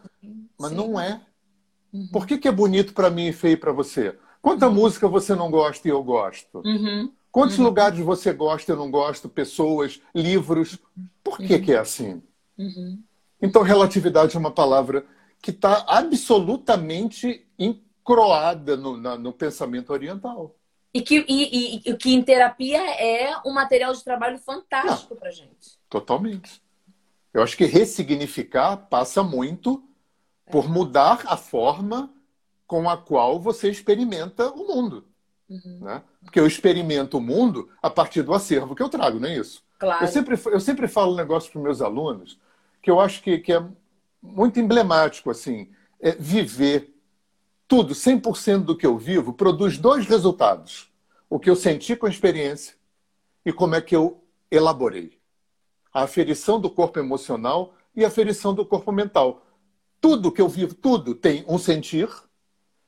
[0.58, 0.78] Mas Sim.
[0.78, 1.22] não é.
[1.94, 2.08] Uhum.
[2.12, 4.16] Por que, que é bonito para mim e feio para você?
[4.42, 4.74] Quanta uhum.
[4.74, 6.62] música você não gosta e eu gosto?
[6.64, 7.12] Uhum.
[7.32, 7.66] Quantos uhum.
[7.66, 9.30] lugares você gosta e eu não gosto?
[9.30, 10.78] Pessoas, livros.
[11.24, 11.62] Por que, uhum.
[11.62, 12.22] que é assim?
[12.58, 13.02] Uhum.
[13.42, 15.06] Então, relatividade é uma palavra
[15.42, 20.56] que está absolutamente encroada no, na, no pensamento oriental.
[20.94, 25.78] E que, e, e, que em terapia é um material de trabalho fantástico para gente.
[25.88, 26.62] Totalmente.
[27.32, 29.84] Eu acho que ressignificar passa muito
[30.52, 32.10] por mudar a forma
[32.66, 35.06] com a qual você experimenta o mundo.
[35.50, 35.80] Uhum.
[35.82, 36.04] Né?
[36.24, 39.64] Porque eu experimento o mundo a partir do acervo que eu trago, não é isso?
[39.80, 40.04] Claro.
[40.04, 42.40] Eu, sempre, eu sempre falo um negócio para os meus alunos
[42.82, 43.64] que eu acho que, que é
[44.22, 45.30] muito emblemático.
[45.30, 45.70] assim,
[46.00, 46.94] é viver
[47.68, 50.90] tudo, 100% do que eu vivo, produz dois resultados.
[51.30, 52.76] O que eu senti com a experiência
[53.46, 55.20] e como é que eu elaborei.
[55.94, 59.46] A aferição do corpo emocional e a aferição do corpo mental.
[60.02, 62.10] Tudo que eu vivo, tudo tem um sentir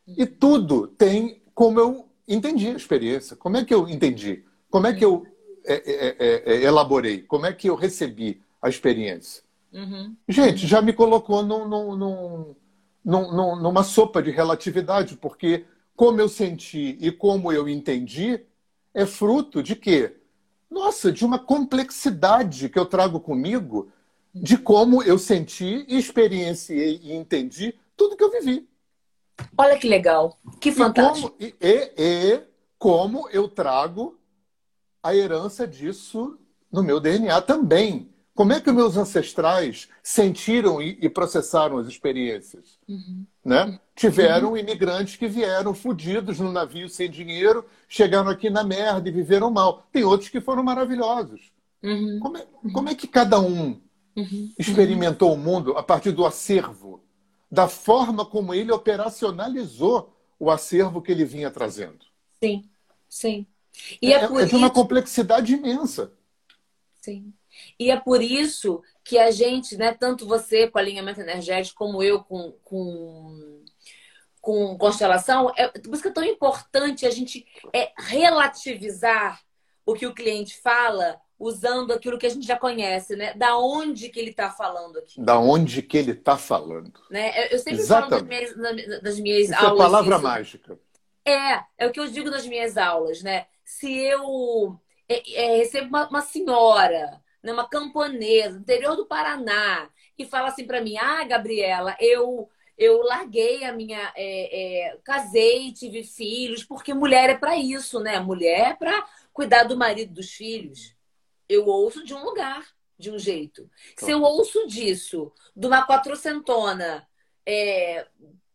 [0.08, 3.36] e tudo tem como eu entendi a experiência.
[3.36, 4.44] Como é que eu entendi?
[4.70, 5.26] Como é que eu
[5.66, 7.22] é, é, é, é elaborei?
[7.22, 9.44] Como é que eu recebi a experiência.
[9.74, 10.16] Uhum.
[10.28, 12.56] Gente, já me colocou num, num,
[13.04, 18.46] num, numa sopa de relatividade, porque como eu senti e como eu entendi
[18.94, 20.18] é fruto de quê?
[20.70, 23.92] Nossa, de uma complexidade que eu trago comigo
[24.34, 28.68] de como eu senti, experienciei e entendi tudo que eu vivi.
[29.58, 31.36] Olha que legal, que fantástico.
[31.40, 32.42] E como, e, e
[32.78, 34.20] como eu trago
[35.04, 36.38] a herança disso
[36.72, 38.10] no meu DNA também.
[38.34, 42.80] Como é que meus ancestrais sentiram e, processaram as experiências?
[42.88, 43.26] Uhum.
[43.44, 43.80] Né?
[43.94, 44.58] Tiveram uhum.
[44.58, 49.86] imigrantes que vieram fudidos no navio sem dinheiro, chegaram aqui na merda e viveram mal.
[49.92, 51.52] Tem outros que foram maravilhosos.
[51.84, 52.20] Uhum.
[52.22, 53.80] Como, é, como, é, que cada um
[54.16, 54.54] uhum.
[54.58, 57.04] experimentou o mundo a partir do acervo,
[57.50, 62.06] da forma como ele operacionalizou o acervo que ele vinha trazendo?
[62.42, 62.70] Sim,
[63.08, 63.46] sim.
[64.02, 66.14] E é, é, é de uma complexidade imensa.
[67.02, 67.34] Sim.
[67.80, 72.24] E é por isso que a gente, né, tanto você com alinhamento energético, como eu
[72.24, 73.64] com, com,
[74.40, 79.42] com constelação, é, por isso que é tão importante a gente é, relativizar
[79.86, 83.34] o que o cliente fala usando aquilo que a gente já conhece, né?
[83.34, 85.20] Da onde que ele está falando aqui.
[85.20, 86.94] Da onde que ele está falando.
[87.10, 87.52] Né?
[87.52, 88.54] Eu sempre Exatamente.
[88.54, 89.72] falo das minhas, das minhas Isso aulas.
[89.72, 90.24] É a palavra isso.
[90.24, 90.80] mágica.
[91.26, 93.48] É, é o que eu digo nas minhas aulas, né?
[93.66, 94.80] Se eu
[95.10, 100.66] é, é, recebo uma, uma senhora né, uma camponesa, interior do Paraná, e fala assim
[100.66, 104.12] para mim: Ah, Gabriela, eu eu larguei a minha.
[104.16, 108.20] É, é, casei, tive filhos, porque mulher é para isso, né?
[108.20, 110.96] Mulher é para cuidar do marido dos filhos.
[111.52, 112.66] Eu ouço de um lugar,
[112.98, 113.70] de um jeito.
[113.98, 117.08] Se eu ouço disso, de uma quatrocentona
[117.46, 118.08] é,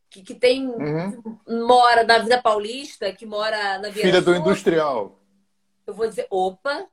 [0.09, 0.67] que, que tem.
[0.67, 1.39] Uhum.
[1.67, 5.21] mora na Vida Paulista, que mora na Via Filha do Industrial.
[5.87, 6.87] Eu vou dizer, opa,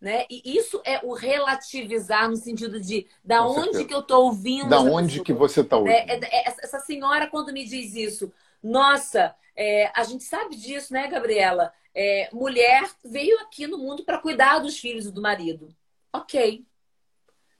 [0.00, 0.24] né?
[0.30, 3.84] E isso é o relativizar no sentido de da Com onde certeza.
[3.84, 4.68] que eu estou ouvindo.
[4.68, 5.24] Da onde pessoa.
[5.24, 5.92] que você está ouvindo.
[5.92, 10.92] É, é, é, essa senhora, quando me diz isso, nossa, é, a gente sabe disso,
[10.92, 11.72] né, Gabriela?
[11.94, 15.74] É, mulher veio aqui no mundo para cuidar dos filhos e do marido.
[16.12, 16.64] Ok.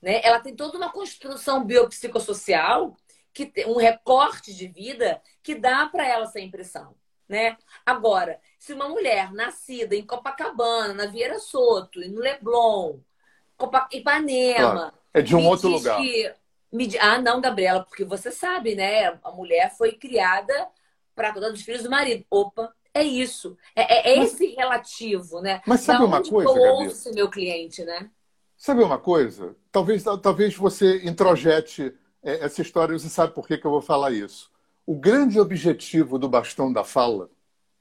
[0.01, 0.21] Né?
[0.23, 2.97] Ela tem toda uma construção biopsicossocial,
[3.33, 6.95] que um recorte de vida que dá para ela essa impressão
[7.29, 7.57] né?
[7.85, 12.99] Agora, se uma mulher nascida em Copacabana, na Vieira Soto, no Leblon,
[13.57, 13.89] Copa...
[13.93, 14.95] Ipanema, claro.
[15.13, 16.01] é de um outro lugar.
[16.01, 16.33] Que...
[17.01, 19.19] Ah, não, Gabriela, porque você sabe, né?
[19.23, 20.69] A mulher foi criada
[21.19, 22.25] para cuidar dos filhos do marido.
[22.31, 23.59] Opa, é isso.
[23.75, 25.61] É, é mas, esse relativo, né?
[25.67, 28.09] Mas sabe da uma coisa, eu ouço meu cliente, né?
[28.57, 29.57] Sabe uma coisa?
[29.73, 31.93] Talvez, talvez você introjete
[32.23, 32.97] é, essa história.
[32.97, 34.51] Você sabe por que, que eu vou falar isso?
[34.87, 37.29] O grande objetivo do bastão da fala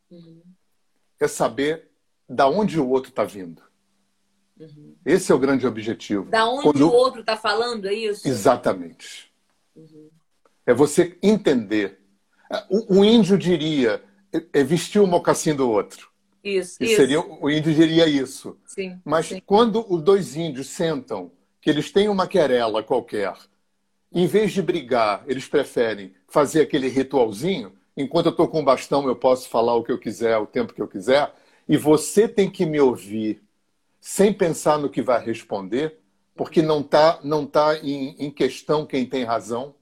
[0.10, 0.42] uhum.
[1.20, 1.90] é saber
[2.28, 3.62] da onde o outro está vindo.
[4.60, 4.96] Uhum.
[5.06, 6.26] Esse é o grande objetivo.
[6.26, 6.90] Da onde Quando...
[6.90, 8.28] o outro está falando, é isso?
[8.28, 9.32] Exatamente.
[9.76, 10.10] Uhum.
[10.66, 12.00] É você entender.
[12.70, 16.10] O, índio diria, é, é vestir o mocassim do outro.
[16.44, 16.96] Isso, isso.
[16.96, 18.58] Seria, o índio diria isso.
[18.66, 19.42] Sim, Mas sim.
[19.46, 23.34] quando os dois índios sentam, que eles têm uma querela qualquer,
[24.12, 27.74] em vez de brigar, eles preferem fazer aquele ritualzinho.
[27.96, 30.74] Enquanto eu estou com o bastão, eu posso falar o que eu quiser, o tempo
[30.74, 31.34] que eu quiser.
[31.68, 33.42] E você tem que me ouvir
[34.00, 36.00] sem pensar no que vai responder,
[36.36, 39.76] porque não está não tá em, em, questão quem tem razão.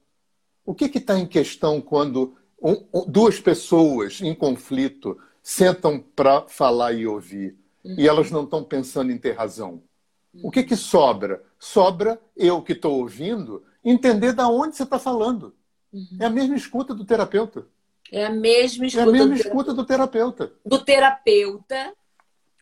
[0.64, 7.06] O que está em questão quando um, duas pessoas em conflito sentam para falar e
[7.06, 7.94] ouvir uhum.
[7.98, 9.82] e elas não estão pensando em ter razão?
[10.42, 11.42] O que, que sobra?
[11.58, 15.54] Sobra eu que estou ouvindo entender da onde você está falando.
[15.92, 16.18] Uhum.
[16.20, 17.66] É a mesma escuta do terapeuta.
[18.12, 20.52] É a mesma escuta, é a mesma do, escuta do terapeuta.
[20.64, 21.94] Do terapeuta,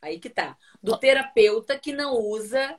[0.00, 0.56] aí que tá.
[0.82, 2.76] Do terapeuta que não usa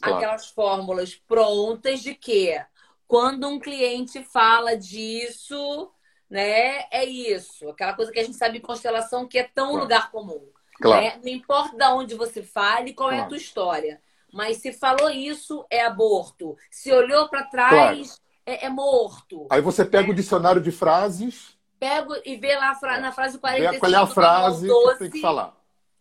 [0.00, 0.16] claro.
[0.16, 2.60] aquelas fórmulas prontas de que
[3.06, 5.90] quando um cliente fala disso,
[6.32, 7.68] né, é isso.
[7.68, 9.82] Aquela coisa que a gente sabe em constelação que é tão claro.
[9.82, 10.40] lugar comum.
[10.80, 11.02] Claro.
[11.02, 11.20] Né?
[11.22, 13.22] Não importa de onde você fale, qual claro.
[13.22, 14.00] é a tua história.
[14.32, 16.56] Mas se falou isso, é aborto.
[16.70, 19.46] Se olhou para trás, é, é, morto.
[19.50, 20.10] Aí você pega é.
[20.10, 21.54] o dicionário de frases.
[21.78, 23.72] Pego e vê lá na frase 45.
[23.72, 25.54] Vê qual é a frase 12, que tem que falar.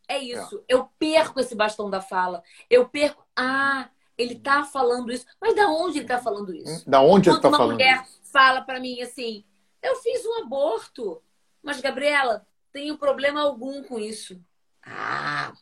[0.07, 0.59] É isso.
[0.59, 0.73] É.
[0.73, 2.41] Eu perco esse bastão da fala.
[2.69, 3.21] Eu perco.
[3.35, 5.25] Ah, ele está falando isso.
[5.41, 6.89] Mas da onde ele está falando isso?
[6.89, 7.89] Da onde Quando ele está falando isso?
[7.89, 9.43] uma mulher fala para mim assim:
[9.81, 11.21] eu fiz um aborto.
[11.61, 14.39] Mas, Gabriela, tenho problema algum com isso.
[14.83, 15.53] Ah,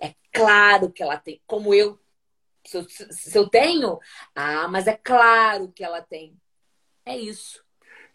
[0.00, 1.40] é claro que ela tem.
[1.46, 1.98] Como eu
[2.66, 3.98] se eu, se eu tenho,
[4.34, 6.36] ah, mas é claro que ela tem.
[7.04, 7.64] É isso.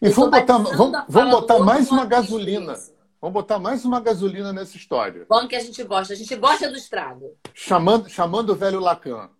[0.00, 2.74] E vamos botar, vamos, vamos botar mais uma gasolina.
[3.20, 5.24] Vamos botar mais uma gasolina nessa história.
[5.28, 6.12] Bom que a gente gosta.
[6.12, 7.38] A gente gosta do estrago.
[7.54, 9.30] Chamando, chamando o velho Lacan.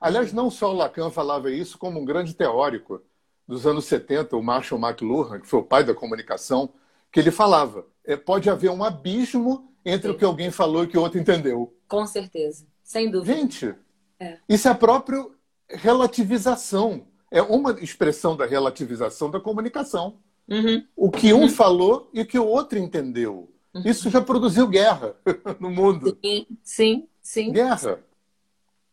[0.00, 3.02] Aliás, não só o Lacan falava isso, como um grande teórico
[3.46, 6.70] dos anos 70, o Marshall McLuhan, que foi o pai da comunicação,
[7.12, 10.14] que ele falava: é, pode haver um abismo entre Sim.
[10.14, 11.76] o que alguém falou e o que o outro entendeu.
[11.86, 13.34] Com certeza, sem dúvida.
[13.34, 13.74] Gente,
[14.18, 14.38] é.
[14.48, 15.24] isso é a própria
[15.68, 17.06] relativização.
[17.30, 20.18] É uma expressão da relativização da comunicação.
[20.48, 20.86] Uhum.
[20.94, 21.48] O que um uhum.
[21.48, 23.50] falou e o que o outro entendeu.
[23.74, 23.82] Uhum.
[23.84, 25.16] Isso já produziu guerra
[25.58, 26.16] no mundo.
[26.22, 27.52] Sim, sim, sim.
[27.52, 27.98] Guerra.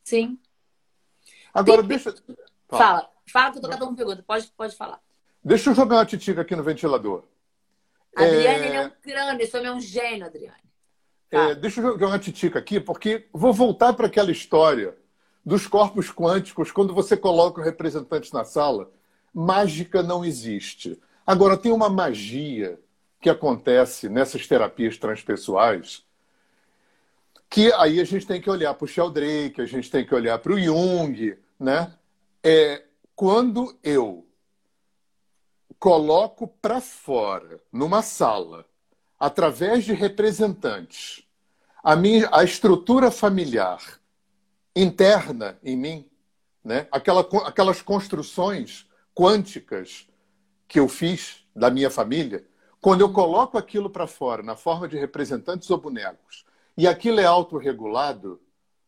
[0.03, 0.39] Sim.
[1.53, 1.89] Agora, Tem...
[1.89, 2.15] deixa.
[2.67, 2.83] Fala.
[2.83, 4.23] fala, fala que eu tô com uma pergunta.
[4.25, 4.99] Pode, pode falar.
[5.43, 7.23] Deixa eu jogar uma titica aqui no ventilador.
[8.15, 8.67] Adriane, é...
[8.67, 10.71] ele é um grande, esse homem é um gênio, Adriane.
[11.31, 11.49] É, tá.
[11.49, 14.95] É, deixa eu jogar uma titica aqui, porque vou voltar para aquela história
[15.43, 18.91] dos corpos quânticos, quando você coloca o representante na sala,
[19.33, 21.01] mágica não existe.
[21.25, 22.79] Agora, tem uma magia
[23.19, 26.05] que acontece nessas terapias transpessoais
[27.51, 30.39] que aí a gente tem que olhar para o Sheldrake, a gente tem que olhar
[30.39, 31.93] para o Jung, né?
[32.41, 32.81] É,
[33.21, 34.27] quando eu
[35.77, 38.65] coloco para fora, numa sala,
[39.19, 41.23] através de representantes,
[41.83, 44.01] a, minha, a estrutura familiar
[44.75, 46.09] interna em mim,
[46.63, 46.87] né?
[46.91, 50.07] Aquela, aquelas construções quânticas
[50.67, 52.43] que eu fiz da minha família,
[52.81, 56.43] quando eu coloco aquilo para fora, na forma de representantes ou bonecos,
[56.75, 58.41] e aquilo é autorregulado,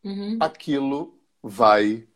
[0.04, 0.40] uhum.
[0.40, 2.08] aquilo vai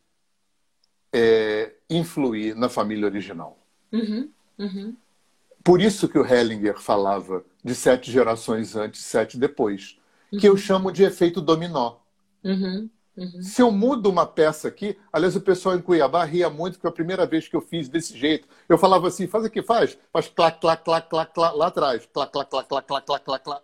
[1.18, 3.57] é, influir na família original.
[3.91, 4.95] Uhum, uhum.
[5.63, 9.97] Por isso que o Hellinger falava de sete gerações antes, sete depois,
[10.32, 10.39] uhum.
[10.39, 11.97] que eu chamo de efeito dominó.
[13.41, 16.91] Se eu mudo uma peça aqui, aliás, o pessoal em Cuiabá ria muito, que a
[16.91, 19.97] primeira vez que eu fiz desse jeito, eu falava assim: faz o que faz?
[20.13, 22.07] Faz clac, clac, clac, clac, clac, lá atrás.
[22.13, 23.63] Clac, clac, clac, clac, clac, clac, clac.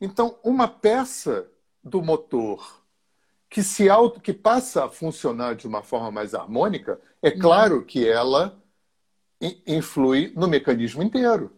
[0.00, 1.46] Então, uma peça
[1.84, 2.77] do motor
[3.48, 7.38] que se auto, que passa a funcionar de uma forma mais harmônica, é uhum.
[7.38, 8.62] claro que ela
[9.66, 11.52] influi no mecanismo inteiro.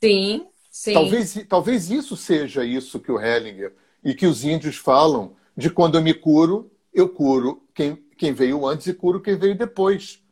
[0.00, 0.92] Sim, sim.
[0.92, 3.74] Talvez, talvez isso seja isso que o Hellinger
[4.04, 8.66] e que os índios falam de quando eu me curo, eu curo quem, quem veio
[8.66, 10.22] antes e curo quem veio depois.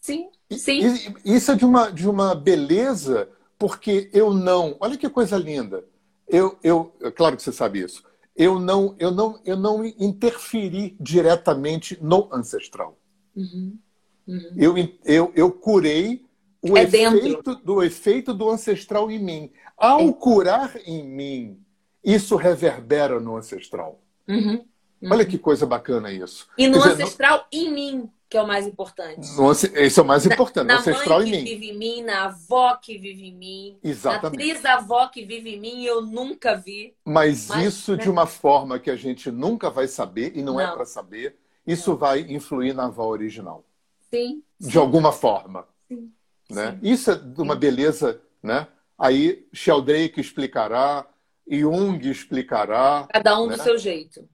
[0.00, 0.80] Sim, sim.
[1.24, 3.28] E, isso é de uma, de uma beleza,
[3.58, 4.76] porque eu não.
[4.80, 5.84] Olha que coisa linda.
[6.26, 8.04] Eu, eu, é claro que você sabe isso.
[8.36, 12.98] Eu não, eu não, eu não interferi diretamente no ancestral.
[13.36, 13.78] Uhum.
[14.26, 14.54] Uhum.
[14.56, 14.74] Eu,
[15.04, 16.24] eu, eu curei
[16.62, 19.50] o é efeito do efeito do ancestral em mim.
[19.76, 20.12] Ao é.
[20.12, 21.58] curar em mim,
[22.04, 24.00] isso reverbera no ancestral.
[24.28, 24.64] Uhum.
[25.10, 26.46] Olha que coisa bacana isso.
[26.58, 27.44] E no dizer, ancestral no...
[27.50, 29.28] em mim, que é o mais importante.
[29.74, 31.44] Esse é o mais importante, na, no ancestral em mim.
[31.44, 34.38] vive em mim, na avó que vive em mim, Exatamente.
[34.38, 36.94] na trisavó que vive em mim, eu nunca vi.
[37.04, 38.04] Mas, Mas isso né?
[38.04, 40.72] de uma forma que a gente nunca vai saber, e não, é não.
[40.72, 41.96] é para saber, isso não.
[41.96, 43.64] vai influir na avó original.
[44.08, 44.44] Sim.
[44.60, 45.66] De alguma forma.
[45.88, 46.12] Sim.
[46.48, 46.70] Né?
[46.70, 46.78] Sim.
[46.82, 48.68] Isso é de uma beleza, né?
[48.96, 51.04] Aí Sheldrake explicará,
[51.48, 53.08] Jung explicará.
[53.10, 53.56] Cada um né?
[53.56, 54.28] do seu jeito.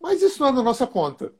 [0.00, 1.32] Mas isso não é da nossa conta.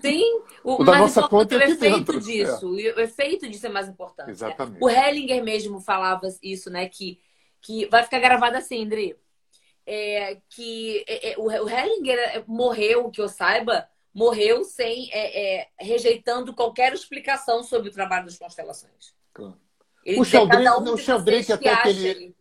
[0.00, 2.20] Sim, o, o da nossa conta é, o efeito dentro.
[2.20, 2.78] disso.
[2.78, 2.94] É.
[2.94, 4.26] O efeito disso é mais importante.
[4.26, 4.32] Né?
[4.32, 4.74] Exatamente.
[4.74, 4.78] Né?
[4.82, 6.88] O Hellinger mesmo falava isso, né?
[6.88, 7.20] Que,
[7.60, 9.16] que vai ficar gravado assim, André.
[9.86, 15.68] É, que é, é o, o Hellinger morreu, que eu saiba, morreu sem é, é,
[15.78, 19.14] rejeitando qualquer explicação sobre o trabalho das constelações.
[19.32, 19.56] Claro.
[20.18, 22.36] o Sheldrake, um até que ele,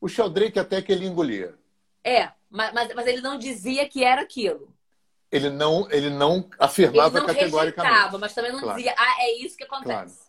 [0.00, 1.54] o Sheldrake até que ele engolia.
[2.02, 4.73] É, mas, mas, mas, ele não dizia que era aquilo.
[5.30, 7.92] Ele não, ele não afirmava ele não categoricamente.
[7.92, 8.76] Rejeitava, mas também não claro.
[8.76, 10.18] dizia, ah, é isso que acontece.
[10.18, 10.24] Claro.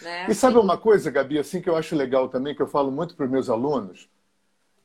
[0.00, 0.26] Né?
[0.28, 3.14] E sabe uma coisa, Gabi, assim que eu acho legal também, que eu falo muito
[3.14, 4.08] para os meus alunos?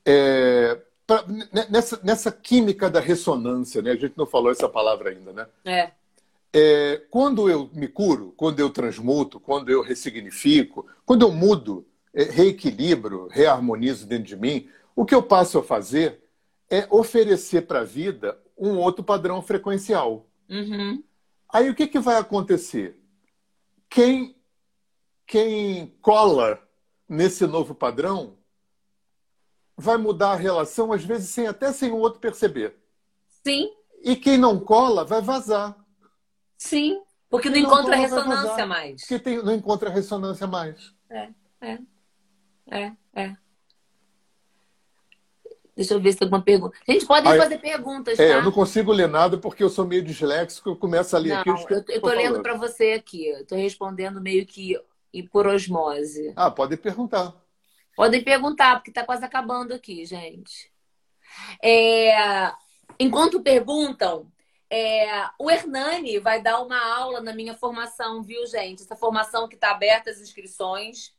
[0.06, 1.24] É, pra,
[1.70, 3.92] nessa, nessa química da ressonância, né?
[3.92, 5.48] A gente não falou essa palavra ainda, né?
[5.66, 5.92] É.
[6.54, 7.02] é.
[7.10, 13.28] Quando eu me curo, quando eu transmuto, quando eu ressignifico, quando eu mudo, é, reequilibro,
[13.28, 16.22] reharmonizo dentro de mim, o que eu passo a fazer
[16.70, 20.26] é oferecer para a vida um outro padrão frequencial.
[20.50, 21.04] Uhum.
[21.50, 23.00] Aí o que, que vai acontecer?
[23.90, 24.36] Quem,
[25.26, 26.62] quem cola
[27.08, 28.38] nesse novo padrão
[29.78, 32.76] vai mudar a relação, às vezes, sem até sem o outro perceber.
[33.46, 33.72] Sim.
[34.02, 35.78] E quem não cola vai vazar.
[36.58, 39.02] Sim, porque quem não encontra não ressonância mais.
[39.02, 40.94] Porque tem, não encontra ressonância mais.
[41.10, 41.30] É,
[41.62, 41.80] é.
[42.70, 43.38] É, é.
[45.78, 46.76] Deixa eu ver se tem alguma pergunta.
[46.88, 48.34] A gente pode Aí, fazer perguntas, é, tá?
[48.34, 51.40] eu não consigo ler nada porque eu sou meio disléxico, eu começo a ler não,
[51.40, 51.50] aqui.
[51.50, 53.28] Eu, eu tô lendo para você aqui.
[53.28, 54.76] Eu tô respondendo meio que
[55.32, 56.34] por osmose.
[56.36, 57.34] Ah, pode perguntar.
[57.96, 60.72] Podem perguntar, porque está quase acabando aqui, gente.
[61.64, 62.52] É...
[63.00, 64.32] Enquanto perguntam,
[64.70, 68.84] É, o Hernani vai dar uma aula na minha formação, viu, gente?
[68.84, 71.14] Essa formação que está aberta as inscrições,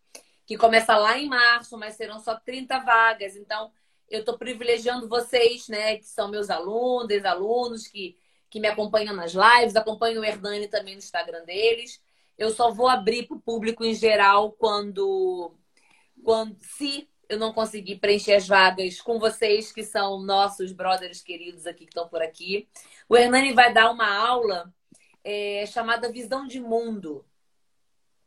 [0.47, 3.37] que começa lá em março, mas serão só 30 vagas.
[3.37, 3.71] Então,
[4.11, 8.17] eu estou privilegiando vocês, né, que são meus alunos, ex-alunos, que,
[8.49, 12.01] que me acompanham nas lives, acompanham o Hernani também no Instagram deles.
[12.37, 15.55] Eu só vou abrir para o público em geral quando,
[16.23, 21.67] quando se eu não conseguir preencher as vagas com vocês, que são nossos brothers queridos
[21.67, 22.69] aqui que estão por aqui.
[23.09, 24.73] O Hernani vai dar uma aula
[25.23, 27.25] é, chamada Visão de Mundo.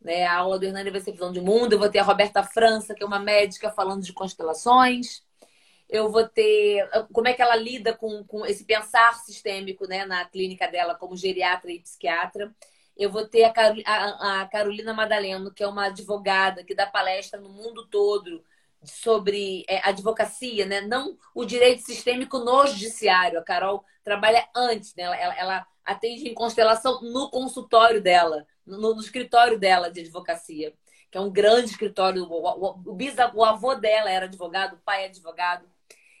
[0.00, 0.24] Né?
[0.24, 1.72] A aula do Hernani vai ser Visão de Mundo.
[1.72, 5.24] Eu vou ter a Roberta França, que é uma médica falando de constelações.
[5.92, 10.24] Eu vou ter como é que ela lida com, com esse pensar sistêmico né, na
[10.24, 12.50] clínica dela como geriatra e psiquiatra.
[12.96, 13.52] Eu vou ter a,
[13.84, 18.42] a, a Carolina Madaleno, que é uma advogada que dá palestra no mundo todo
[18.82, 20.80] sobre é, advocacia, né?
[20.80, 23.38] não o direito sistêmico no judiciário.
[23.38, 25.02] A Carol trabalha antes, né?
[25.02, 30.72] ela, ela, ela atende em constelação no consultório dela, no, no, escritório dela de advocacia,
[31.10, 32.24] que é um grande escritório.
[32.24, 32.98] O, o, o,
[33.34, 35.71] o avô dela era advogado, o pai é advogado.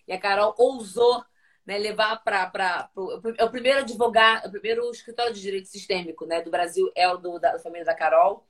[0.06, 1.24] E a Carol ousou
[1.66, 2.90] né, levar para.
[3.38, 7.16] É o primeiro advogado, o primeiro escritório de direito sistêmico né, do Brasil é o
[7.16, 8.46] do, da família da Carol.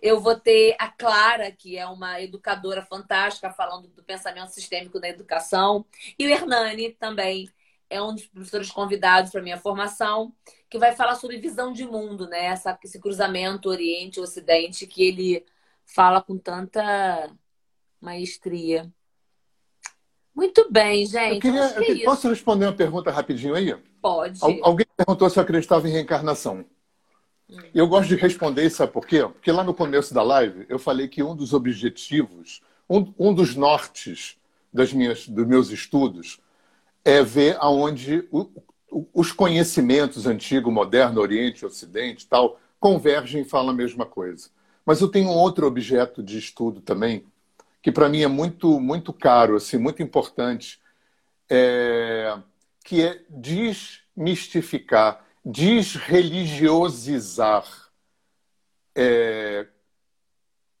[0.00, 5.08] Eu vou ter a Clara, que é uma educadora fantástica, falando do pensamento sistêmico na
[5.08, 5.86] educação.
[6.18, 7.48] E o Hernani também
[7.88, 10.34] é um dos professores convidados para minha formação,
[10.68, 12.46] que vai falar sobre visão de mundo, né?
[12.46, 15.46] Essa, esse cruzamento Oriente-Ocidente que ele
[15.86, 17.30] fala com tanta
[18.00, 18.92] maestria.
[20.34, 21.40] Muito bem, gente.
[21.40, 23.74] Queria, que é posso responder uma pergunta rapidinho aí?
[24.02, 24.40] Pode.
[24.62, 26.64] Alguém perguntou se eu acreditava em reencarnação.
[27.74, 29.20] Eu gosto de responder, sabe por quê?
[29.22, 33.54] Porque lá no começo da live eu falei que um dos objetivos, um, um dos
[33.54, 34.36] nortes
[34.72, 36.40] das minhas, dos meus estudos
[37.04, 38.48] é ver aonde o,
[39.12, 44.48] os conhecimentos antigo, moderno, Oriente, Ocidente, tal, convergem e falam a mesma coisa.
[44.84, 47.24] Mas eu tenho um outro objeto de estudo também
[47.84, 50.80] que para mim é muito muito caro, assim, muito importante,
[51.50, 52.34] é,
[52.82, 57.66] que é desmistificar desreligiosizar
[58.94, 59.66] é,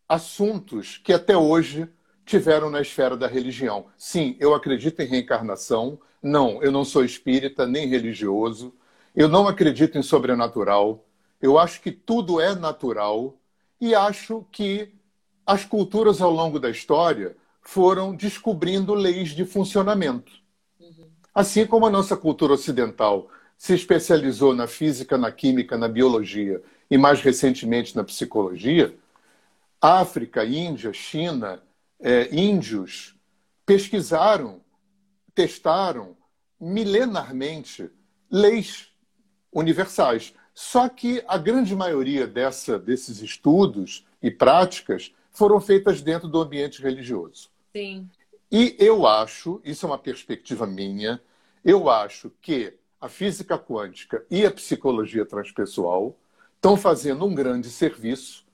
[0.08, 1.86] assuntos que até hoje
[2.24, 3.88] tiveram na esfera da religião.
[3.98, 6.00] Sim, eu acredito em reencarnação.
[6.22, 8.74] Não, eu não sou espírita nem religioso.
[9.14, 11.04] Eu não acredito em sobrenatural.
[11.38, 13.38] Eu acho que tudo é natural
[13.78, 14.94] e acho que
[15.46, 20.32] as culturas ao longo da história foram descobrindo leis de funcionamento.
[20.80, 21.08] Uhum.
[21.34, 26.98] Assim como a nossa cultura ocidental se especializou na física, na química, na biologia e
[26.98, 28.94] mais recentemente na psicologia,
[29.80, 31.62] África, Índia, China,
[32.00, 33.14] é, índios
[33.64, 34.60] pesquisaram,
[35.34, 36.16] testaram
[36.60, 37.90] milenarmente
[38.30, 38.88] leis
[39.52, 40.34] universais.
[40.54, 46.80] Só que a grande maioria dessa, desses estudos e práticas foram feitas dentro do ambiente
[46.80, 47.50] religioso.
[47.76, 48.08] Sim.
[48.50, 51.20] E eu acho, isso é uma perspectiva minha,
[51.64, 56.16] eu acho que a física quântica e a psicologia transpessoal
[56.54, 58.44] estão fazendo um grande serviço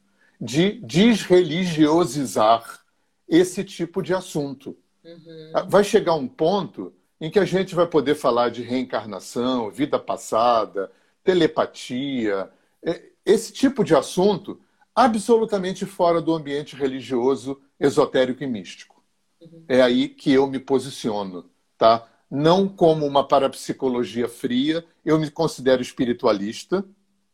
[0.41, 2.81] de desreligiosizar
[3.29, 4.77] esse tipo de assunto.
[5.05, 5.53] Uhum.
[5.69, 10.91] Vai chegar um ponto em que a gente vai poder falar de reencarnação, vida passada,
[11.23, 12.51] telepatia,
[12.83, 14.59] é, esse tipo de assunto
[15.05, 19.03] absolutamente fora do ambiente religioso, esotérico e místico.
[19.41, 19.65] Uhum.
[19.69, 21.49] É aí que eu me posiciono,
[21.79, 22.07] tá?
[22.31, 24.85] não como uma parapsicologia fria.
[25.05, 26.85] Eu me considero espiritualista,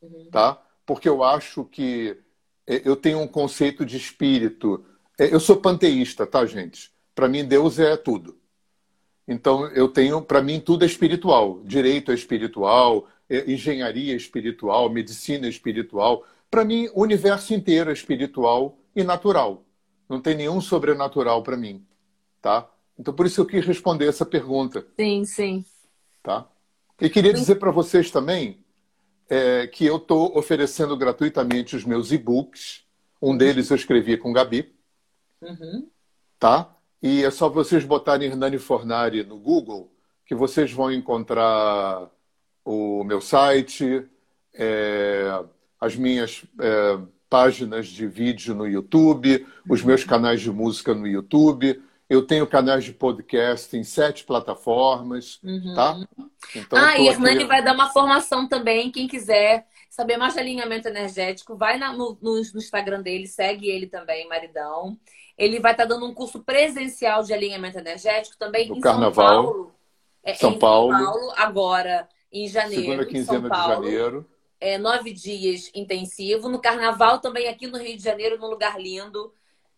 [0.01, 0.29] uhum.
[0.31, 0.61] tá?
[0.85, 2.17] Porque eu acho que
[2.65, 4.83] é, eu tenho um conceito de espírito.
[5.19, 6.91] É, eu sou panteísta, tá, gente?
[7.13, 8.37] Para mim, Deus é tudo.
[9.27, 11.61] Então, eu tenho, para mim, tudo é espiritual.
[11.63, 16.25] Direito é espiritual, é, engenharia é espiritual, medicina é espiritual.
[16.49, 19.63] Para mim, o universo inteiro é espiritual e natural.
[20.09, 21.85] Não tem nenhum sobrenatural para mim,
[22.41, 22.69] tá?
[22.97, 24.85] Então, por isso eu quis responder essa pergunta.
[24.99, 25.65] Sim, sim.
[26.23, 26.47] Tá?
[26.99, 28.63] E queria dizer para vocês também
[29.29, 32.83] é, que eu estou oferecendo gratuitamente os meus e-books.
[33.21, 33.37] Um uhum.
[33.37, 34.73] deles eu escrevi com Gabi.
[35.41, 35.87] Uhum.
[36.39, 36.75] Tá?
[37.01, 39.91] E é só vocês botarem Hernani Fornari no Google
[40.27, 42.11] que vocês vão encontrar
[42.65, 44.05] o meu site,
[44.53, 45.43] é,
[45.79, 46.99] as minhas é,
[47.29, 52.85] páginas de vídeo no YouTube, os meus canais de música no YouTube, eu tenho canais
[52.85, 55.73] de podcast em sete plataformas, uhum.
[55.75, 56.07] tá?
[56.55, 57.47] Então, ah, e Hernani aqui...
[57.47, 62.17] vai dar uma formação também, quem quiser saber mais de alinhamento energético, vai na, no,
[62.21, 64.97] no, Instagram dele, segue ele também, Maridão.
[65.37, 69.13] Ele vai estar tá dando um curso presencial de alinhamento energético também no em Carnaval.
[69.13, 69.71] São Paulo.
[70.23, 70.93] É, São, Paulo.
[70.93, 72.83] São Paulo, agora em janeiro.
[72.83, 73.81] Segunda quinzena São Paulo.
[73.81, 74.29] de janeiro.
[74.59, 76.49] É, nove dias intensivo.
[76.49, 79.33] No carnaval também aqui no Rio de Janeiro, num lugar lindo.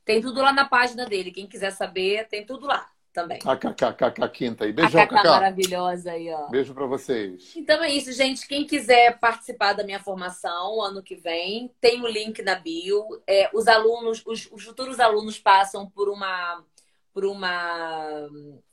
[0.06, 1.32] Tem tudo lá na página dele.
[1.32, 3.40] Quem quiser saber, tem tudo lá também.
[3.46, 4.72] A KKKK Quinta aí.
[4.72, 5.32] Beijão, Cacá Cacá.
[5.32, 6.48] maravilhosa aí, ó.
[6.48, 7.54] Beijo pra vocês.
[7.56, 8.48] Então é isso, gente.
[8.48, 13.04] Quem quiser participar da minha formação ano que vem, tem o link na bio.
[13.28, 16.64] É, os alunos, os, os futuros alunos passam por uma,
[17.14, 18.30] por uma,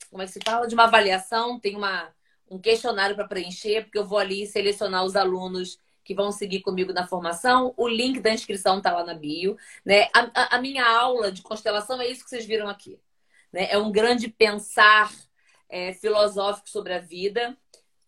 [0.09, 0.67] como é que se fala?
[0.67, 1.59] De uma avaliação.
[1.59, 2.09] Tem uma,
[2.49, 5.77] um questionário para preencher, porque eu vou ali selecionar os alunos
[6.07, 7.73] que vão seguir comigo na formação.
[7.75, 9.57] O link da inscrição tá lá na bio.
[9.85, 10.07] Né?
[10.13, 12.97] A, a, a minha aula de constelação é isso que vocês viram aqui.
[13.51, 13.67] Né?
[13.69, 15.13] É um grande pensar
[15.67, 17.57] é, filosófico sobre a vida,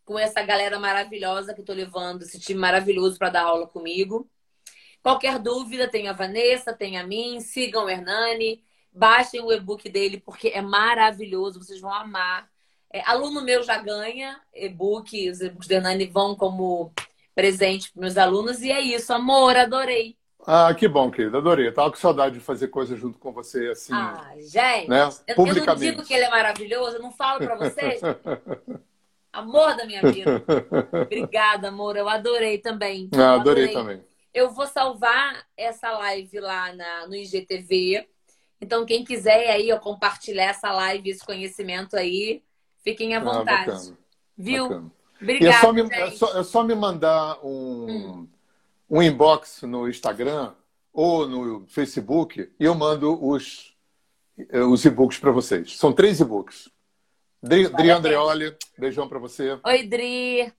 [0.05, 4.29] com essa galera maravilhosa que tô levando, esse time maravilhoso para dar aula comigo.
[5.03, 10.21] Qualquer dúvida, tem a Vanessa, tem a mim, sigam o Hernani, baixem o e-book dele,
[10.21, 12.49] porque é maravilhoso, vocês vão amar.
[12.91, 16.93] É, aluno meu já ganha e-book, os e-books do Hernani vão como
[17.39, 20.17] presente para meus alunos, e é isso, amor, adorei.
[20.45, 21.37] Ah, que bom, querida.
[21.37, 21.67] Adorei.
[21.67, 23.93] Eu tava com saudade de fazer coisa junto com você, assim.
[23.93, 25.03] Ah, gente, né?
[25.25, 28.01] eu, eu não digo que ele é maravilhoso, eu não falo para vocês.
[29.31, 30.43] Amor da minha vida.
[31.03, 31.95] Obrigada, amor.
[31.95, 33.09] Eu adorei também.
[33.13, 34.01] Eu Ah, adorei também.
[34.33, 38.05] Eu vou salvar essa live lá na, no IGTV.
[38.59, 42.43] Então, quem quiser aí, ó, compartilhar essa live, esse conhecimento aí,
[42.83, 43.71] fiquem à Ah, vontade.
[43.71, 43.97] bacana.
[44.37, 44.63] Viu?
[44.67, 44.91] bacana.
[45.21, 48.27] Obrigada, é só, me, é, só, é só me mandar um, Hum.
[48.89, 50.53] um inbox no Instagram
[50.93, 53.75] ou no Facebook e eu mando os,
[54.69, 55.77] os e-books para vocês.
[55.77, 56.69] São três e-books.
[57.41, 57.89] Dri, Dri.
[57.89, 59.59] Andreoli, beijão para você.
[59.63, 60.53] Oi, Dri.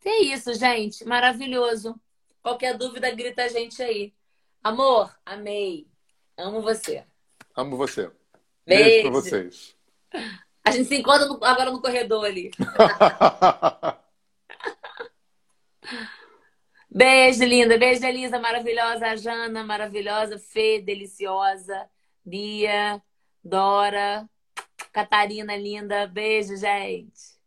[0.00, 1.04] Que isso, gente.
[1.04, 1.94] Maravilhoso.
[2.42, 4.12] Qualquer dúvida, grita a gente aí.
[4.62, 5.86] Amor, amei.
[6.36, 7.04] Amo você.
[7.54, 8.10] Amo você.
[8.66, 8.84] Beijo.
[8.84, 9.76] Beijo para vocês.
[10.68, 12.50] A gente se encontra no- agora no corredor ali.
[16.90, 17.78] Beijo, linda.
[17.78, 19.16] Beijo, Elisa, maravilhosa.
[19.16, 20.38] Jana, maravilhosa.
[20.38, 21.88] Fê, deliciosa.
[22.24, 23.02] Bia,
[23.42, 24.28] Dora,
[24.92, 26.06] Catarina, linda.
[26.06, 27.37] Beijo, gente.